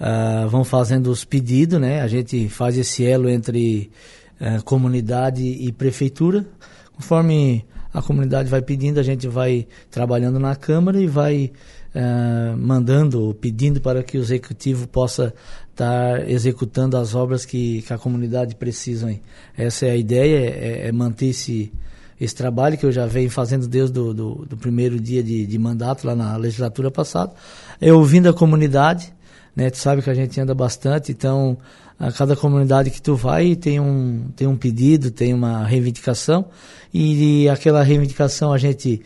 uh, 0.00 0.48
vão 0.48 0.64
fazendo 0.64 1.10
os 1.10 1.26
pedidos, 1.26 1.78
né, 1.78 2.00
a 2.00 2.08
gente 2.08 2.48
faz 2.48 2.78
esse 2.78 3.04
elo 3.04 3.28
entre 3.28 3.90
uh, 4.40 4.64
comunidade 4.64 5.42
e 5.44 5.70
prefeitura, 5.72 6.46
conforme 6.96 7.66
a 7.92 8.00
comunidade 8.00 8.48
vai 8.48 8.62
pedindo, 8.62 8.98
a 8.98 9.02
gente 9.02 9.28
vai 9.28 9.66
trabalhando 9.90 10.38
na 10.38 10.56
Câmara 10.56 10.98
e 10.98 11.06
vai 11.06 11.52
uh, 11.98 12.56
mandando, 12.56 13.36
pedindo 13.40 13.80
para 13.80 14.02
que 14.02 14.16
o 14.16 14.20
Executivo 14.20 14.86
possa 14.86 15.34
estar 15.70 16.28
executando 16.28 16.96
as 16.96 17.14
obras 17.14 17.44
que, 17.44 17.82
que 17.82 17.92
a 17.92 17.98
comunidade 17.98 18.54
precisa. 18.54 19.12
Essa 19.56 19.86
é 19.86 19.90
a 19.90 19.96
ideia, 19.96 20.38
é, 20.38 20.88
é, 20.88 20.92
manter 20.92 21.26
esse, 21.26 21.72
esse 22.20 22.34
trabalho 22.34 22.78
que 22.78 22.86
eu 22.86 22.92
já 22.92 23.06
venho 23.06 23.30
fazendo 23.30 23.66
desde 23.66 23.92
do, 23.92 24.14
do, 24.14 24.46
do 24.46 24.56
primeiro 24.56 24.98
dia 25.00 25.22
de, 25.22 25.46
de, 25.46 25.58
mandato 25.58 26.06
lá 26.06 26.14
na 26.14 26.36
legislatura 26.36 26.90
passada. 26.90 27.32
É 27.80 27.92
ouvindo 27.92 28.28
a 28.28 28.32
comunidade, 28.32 29.12
né? 29.54 29.70
Tu 29.70 29.78
sabe 29.78 30.02
que 30.02 30.10
a 30.10 30.14
gente 30.14 30.40
anda 30.40 30.54
bastante, 30.54 31.12
então 31.12 31.58
a 31.98 32.12
cada 32.12 32.36
comunidade 32.36 32.90
que 32.90 33.02
tu 33.02 33.16
vai 33.16 33.56
tem 33.56 33.80
um, 33.80 34.28
tem 34.36 34.46
um 34.46 34.56
pedido, 34.56 35.10
tem 35.10 35.34
uma 35.34 35.64
reivindicação 35.64 36.46
e 36.94 37.48
aquela 37.48 37.82
reivindicação 37.82 38.52
a 38.52 38.58
gente 38.58 39.02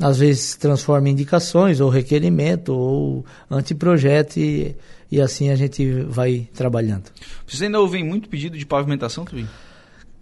às 0.00 0.18
vezes 0.18 0.56
transforma 0.56 1.08
em 1.08 1.12
indicações 1.12 1.80
ou 1.80 1.88
requerimento 1.88 2.70
ou 2.70 3.24
anteprojeto 3.50 4.38
e, 4.40 4.76
e 5.10 5.20
assim 5.20 5.50
a 5.50 5.56
gente 5.56 6.02
vai 6.02 6.48
trabalhando. 6.54 7.04
Vocês 7.46 7.62
ainda 7.62 7.80
ouvem 7.80 8.04
muito 8.04 8.28
pedido 8.28 8.58
de 8.58 8.66
pavimentação, 8.66 9.24
também? 9.24 9.48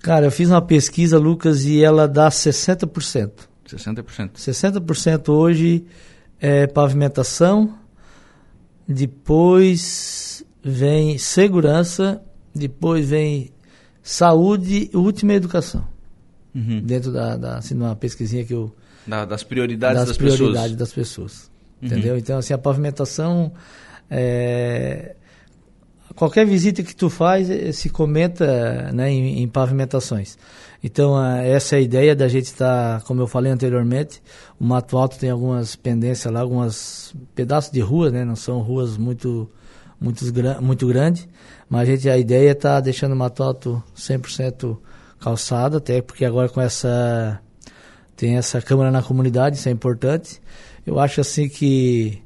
Cara, 0.00 0.26
eu 0.26 0.30
fiz 0.30 0.50
uma 0.50 0.60
pesquisa, 0.60 1.18
Lucas, 1.18 1.64
e 1.64 1.82
ela 1.82 2.08
dá 2.08 2.28
60%. 2.28 3.30
60%. 3.66 4.32
60% 4.32 5.28
hoje 5.28 5.84
é 6.40 6.66
pavimentação, 6.66 7.78
depois 8.86 10.44
vem 10.62 11.16
segurança, 11.18 12.20
depois 12.54 13.08
vem 13.08 13.50
saúde 14.02 14.90
e 14.92 14.96
última 14.96 15.34
educação. 15.34 15.86
Uhum. 16.54 16.80
Dentro 16.80 17.12
da, 17.12 17.36
da 17.36 17.56
assim, 17.58 17.74
uma 17.74 17.96
pesquisinha 17.96 18.44
que 18.44 18.52
eu 18.52 18.74
da, 19.06 19.24
das 19.24 19.42
prioridades 19.42 19.98
das, 19.98 20.08
das 20.08 20.16
prioridades 20.16 20.72
pessoas. 20.72 20.76
das 20.76 20.92
pessoas. 20.92 21.50
entendeu? 21.80 22.16
Então, 22.16 22.38
assim, 22.38 22.54
a 22.54 22.58
pavimentação, 22.58 23.52
é, 24.10 25.14
qualquer 26.14 26.46
visita 26.46 26.82
que 26.82 26.94
tu 26.94 27.10
faz, 27.10 27.50
eh, 27.50 27.72
se 27.72 27.88
comenta 27.88 28.92
né, 28.92 29.10
em, 29.10 29.42
em 29.42 29.48
pavimentações. 29.48 30.36
Então, 30.82 31.22
essa 31.24 31.76
é 31.76 31.78
a 31.78 31.80
ideia 31.80 32.16
da 32.16 32.26
gente 32.26 32.46
estar, 32.46 33.00
tá, 33.00 33.06
como 33.06 33.20
eu 33.20 33.26
falei 33.28 33.52
anteriormente, 33.52 34.20
o 34.58 34.64
Mato 34.64 34.98
Alto 34.98 35.16
tem 35.16 35.30
algumas 35.30 35.76
pendências 35.76 36.32
lá, 36.32 36.40
alguns 36.40 37.14
pedaços 37.36 37.70
de 37.70 37.80
rua, 37.80 38.10
né? 38.10 38.24
Não 38.24 38.34
são 38.34 38.58
ruas 38.60 38.96
muito, 38.96 39.48
muito, 40.00 40.24
muito 40.60 40.86
grandes, 40.88 41.28
mas 41.68 41.82
a, 41.82 41.84
gente, 41.92 42.10
a 42.10 42.18
ideia 42.18 42.48
é 42.48 42.52
estar 42.52 42.74
tá 42.74 42.80
deixando 42.80 43.12
o 43.12 43.16
Mato 43.16 43.44
Alto 43.44 43.82
100% 43.96 44.76
calçado, 45.20 45.76
até 45.76 46.02
porque 46.02 46.24
agora 46.24 46.48
com 46.48 46.60
essa... 46.60 47.40
tem 48.16 48.36
essa 48.36 48.60
Câmara 48.60 48.90
na 48.90 49.02
comunidade, 49.02 49.56
isso 49.56 49.68
é 49.68 49.72
importante. 49.72 50.40
Eu 50.86 50.98
acho 50.98 51.20
assim 51.20 51.48
que 51.48 52.22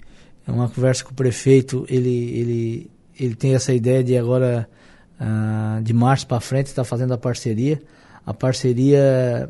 é 0.46 0.50
uma 0.50 0.68
conversa 0.68 1.04
com 1.04 1.10
o 1.10 1.14
prefeito, 1.14 1.84
ele, 1.88 2.08
ele, 2.08 2.90
ele 3.18 3.34
tem 3.34 3.54
essa 3.54 3.72
ideia 3.72 4.02
de 4.02 4.16
agora, 4.16 4.68
uh, 5.20 5.82
de 5.82 5.92
março 5.92 6.26
para 6.26 6.40
frente, 6.40 6.66
estar 6.66 6.82
tá 6.82 6.88
fazendo 6.88 7.12
a 7.12 7.18
parceria 7.18 7.80
a 8.26 8.34
parceria 8.34 9.48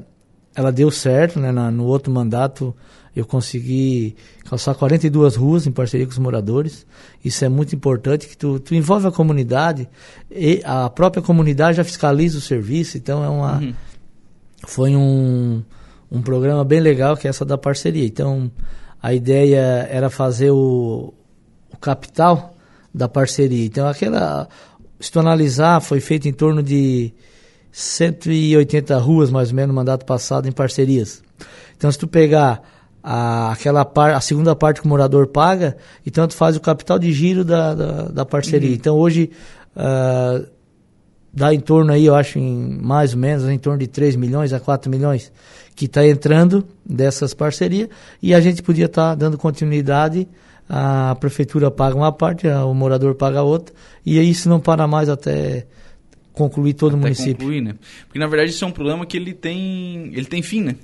ela 0.55 0.71
deu 0.71 0.91
certo, 0.91 1.41
né? 1.41 1.51
no 1.51 1.85
outro 1.85 2.13
mandato 2.13 2.77
eu 3.15 3.25
consegui 3.25 4.15
calçar 4.45 4.75
42 4.75 5.37
ruas 5.37 5.67
em 5.67 5.73
parceria 5.73 6.05
com 6.05 6.13
os 6.13 6.19
moradores. 6.19 6.87
Isso 7.25 7.43
é 7.47 7.49
muito 7.49 7.75
importante, 7.75 8.29
que 8.29 8.37
tu, 8.37 8.61
tu 8.61 8.75
envolve 8.75 9.07
a 9.07 9.11
comunidade 9.11 9.89
e 10.31 10.61
a 10.65 10.91
própria 10.91 11.23
comunidade 11.23 11.79
já 11.79 11.85
fiscaliza 11.85 12.37
o 12.37 12.43
serviço. 12.43 12.99
Então 12.99 13.25
é 13.25 13.29
uma, 13.31 13.59
uhum. 13.59 13.75
foi 14.67 14.95
um, 14.95 15.63
um 16.11 16.23
programa 16.23 16.65
bem 16.65 16.81
legal 16.81 17.17
que 17.17 17.27
é 17.27 17.31
essa 17.31 17.45
da 17.45 17.59
parceria. 17.59 18.05
Então 18.05 18.51
a 19.03 19.13
ideia 19.15 19.87
era 19.91 20.11
fazer 20.11 20.51
o, 20.51 21.13
o 21.73 21.77
capital 21.77 22.55
da 22.95 23.09
parceria. 23.09 23.65
Então 23.65 23.87
aquela, 23.89 24.49
se 25.01 25.11
tu 25.11 25.21
analisar, 25.21 25.81
foi 25.81 26.01
feito 26.01 26.29
em 26.29 26.33
torno 26.33 26.63
de 26.63 27.13
180 27.77 28.97
ruas, 28.97 29.31
mais 29.31 29.51
ou 29.51 29.55
menos, 29.55 29.69
no 29.69 29.75
mandato 29.75 30.07
passado, 30.07 30.49
em 30.49 30.53
parcerias. 30.53 31.23
Então, 31.77 31.93
se 31.93 31.99
tu 31.99 32.09
pegar 32.09 32.63
a, 33.03 33.53
aquela 33.53 33.85
par, 33.85 34.15
a 34.15 34.21
segunda 34.23 34.57
parte 34.57 34.81
que 34.81 34.87
o 34.87 34.89
morador 34.89 35.27
paga, 35.27 35.77
então 36.07 36.27
tu 36.27 36.35
faz 36.35 36.57
o 36.57 36.61
capital 36.61 36.99
de 36.99 37.13
giro 37.13 37.45
da, 37.45 37.75
da, 37.75 38.03
da 38.09 38.25
parceria. 38.25 38.71
Uhum. 38.71 38.75
Então, 38.75 38.97
hoje, 38.97 39.31
uh, 39.77 40.47
dá 41.37 41.53
em 41.53 41.61
torno 41.61 41.93
aí, 41.93 42.07
eu 42.07 42.15
acho, 42.15 42.39
em 42.39 42.79
mais 42.81 43.13
ou 43.13 43.21
menos, 43.21 43.47
em 43.47 43.59
torno 43.59 43.79
de 43.79 43.87
3 43.87 44.17
milhões 44.17 44.55
a 44.55 44.59
4 44.59 44.91
milhões 44.91 45.31
que 45.77 45.85
está 45.85 46.07
entrando 46.07 46.67
dessas 46.85 47.35
parcerias, 47.35 47.91
e 48.23 48.35
a 48.35 48.41
gente 48.41 48.63
podia 48.63 48.87
estar 48.87 49.11
tá 49.11 49.15
dando 49.15 49.37
continuidade 49.37 50.27
a 50.69 51.15
prefeitura 51.21 51.71
paga 51.71 51.95
uma 51.95 52.11
parte, 52.11 52.49
o 52.49 52.75
morador 52.75 53.15
paga 53.15 53.41
a 53.41 53.43
outra, 53.43 53.75
e 54.05 54.19
isso 54.19 54.49
não 54.49 54.59
para 54.59 54.87
mais 54.87 55.09
até 55.09 55.67
concluir 56.33 56.75
todo 56.75 56.93
Até 56.93 56.97
o 56.97 57.01
município. 57.01 57.37
Concluir, 57.37 57.61
né? 57.61 57.75
Porque 58.07 58.19
na 58.19 58.27
verdade 58.27 58.51
isso 58.51 58.65
é 58.65 58.69
um 58.69 58.73
problema 58.73 59.07
que 59.07 59.17
ele 59.17 59.33
tem, 59.33 60.11
ele 60.13 60.25
tem 60.25 60.43
fim, 60.43 60.63
né? 60.63 60.77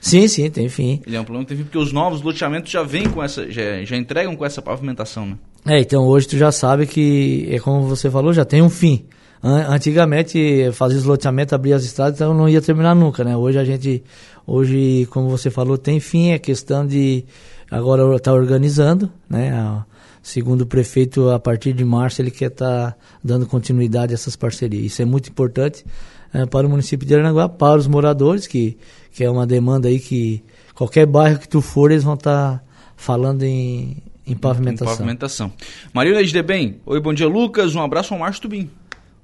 Sim, 0.00 0.28
sim, 0.28 0.48
tem 0.48 0.68
fim. 0.68 1.02
Ele 1.06 1.16
é 1.16 1.20
um 1.20 1.24
problema 1.24 1.44
que 1.44 1.48
tem 1.48 1.58
fim 1.58 1.64
porque 1.64 1.78
os 1.78 1.92
novos 1.92 2.22
loteamentos 2.22 2.70
já 2.70 2.82
vêm 2.82 3.08
com 3.10 3.22
essa, 3.22 3.50
já, 3.50 3.84
já 3.84 3.96
entregam 3.96 4.34
com 4.36 4.46
essa 4.46 4.62
pavimentação, 4.62 5.26
né? 5.26 5.36
É, 5.66 5.80
então 5.80 6.06
hoje 6.06 6.28
tu 6.28 6.38
já 6.38 6.50
sabe 6.52 6.86
que, 6.86 7.48
é 7.50 7.58
como 7.58 7.82
você 7.82 8.08
falou, 8.08 8.32
já 8.32 8.44
tem 8.44 8.62
um 8.62 8.70
fim. 8.70 9.04
Antigamente, 9.42 10.70
fazer 10.72 10.96
os 10.96 11.04
loteamentos, 11.04 11.52
abrir 11.52 11.72
as 11.72 11.84
estradas, 11.84 12.16
então 12.16 12.34
não 12.34 12.48
ia 12.48 12.60
terminar 12.60 12.94
nunca, 12.94 13.22
né? 13.22 13.36
Hoje 13.36 13.58
a 13.58 13.64
gente, 13.64 14.02
hoje, 14.46 15.06
como 15.10 15.28
você 15.28 15.48
falou, 15.48 15.78
tem 15.78 16.00
fim, 16.00 16.30
é 16.30 16.38
questão 16.38 16.84
de 16.84 17.24
agora 17.70 18.02
estar 18.16 18.32
tá 18.32 18.36
organizando, 18.36 19.10
né? 19.30 19.84
segundo 20.22 20.62
o 20.62 20.66
prefeito, 20.66 21.30
a 21.30 21.38
partir 21.38 21.72
de 21.72 21.84
março 21.84 22.20
ele 22.20 22.30
quer 22.30 22.50
estar 22.50 22.92
tá 22.92 22.96
dando 23.24 23.46
continuidade 23.46 24.12
a 24.12 24.14
essas 24.14 24.36
parcerias. 24.36 24.84
Isso 24.84 25.02
é 25.02 25.04
muito 25.04 25.30
importante 25.30 25.84
é, 26.32 26.44
para 26.44 26.66
o 26.66 26.70
município 26.70 27.06
de 27.06 27.14
Aranaguá, 27.14 27.48
para 27.48 27.78
os 27.78 27.86
moradores, 27.86 28.46
que, 28.46 28.76
que 29.12 29.24
é 29.24 29.30
uma 29.30 29.46
demanda 29.46 29.88
aí 29.88 29.98
que 29.98 30.42
qualquer 30.74 31.06
bairro 31.06 31.38
que 31.38 31.48
tu 31.48 31.60
for, 31.60 31.90
eles 31.90 32.04
vão 32.04 32.14
estar 32.14 32.58
tá 32.58 32.62
falando 32.96 33.42
em, 33.42 33.96
em 34.26 34.36
pavimentação. 34.36 34.92
Em 34.92 34.96
pavimentação. 34.96 35.52
Marília 35.92 36.24
de 36.24 36.42
bem, 36.42 36.80
oi, 36.84 37.00
bom 37.00 37.14
dia 37.14 37.28
Lucas, 37.28 37.74
um 37.74 37.82
abraço 37.82 38.12
ao 38.12 38.20
Márcio 38.20 38.42
Tubim. 38.42 38.70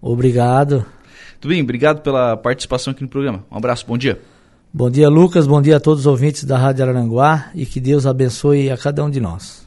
Obrigado. 0.07 0.85
Tubim, 1.41 1.63
obrigado 1.63 2.03
pela 2.03 2.37
participação 2.37 2.91
aqui 2.91 3.03
no 3.03 3.09
programa. 3.09 3.43
Um 3.51 3.57
abraço, 3.57 3.87
bom 3.87 3.97
dia. 3.97 4.21
Bom 4.71 4.91
dia, 4.91 5.09
Lucas. 5.09 5.47
Bom 5.47 5.63
dia 5.63 5.79
a 5.79 5.81
todos 5.81 6.01
os 6.01 6.07
ouvintes 6.07 6.45
da 6.45 6.59
Rádio 6.59 6.85
Aranguá 6.85 7.51
e 7.55 7.65
que 7.65 7.81
Deus 7.81 8.05
abençoe 8.05 8.71
a 8.71 8.77
cada 8.77 9.03
um 9.03 9.09
de 9.09 9.19
nós. 9.19 9.64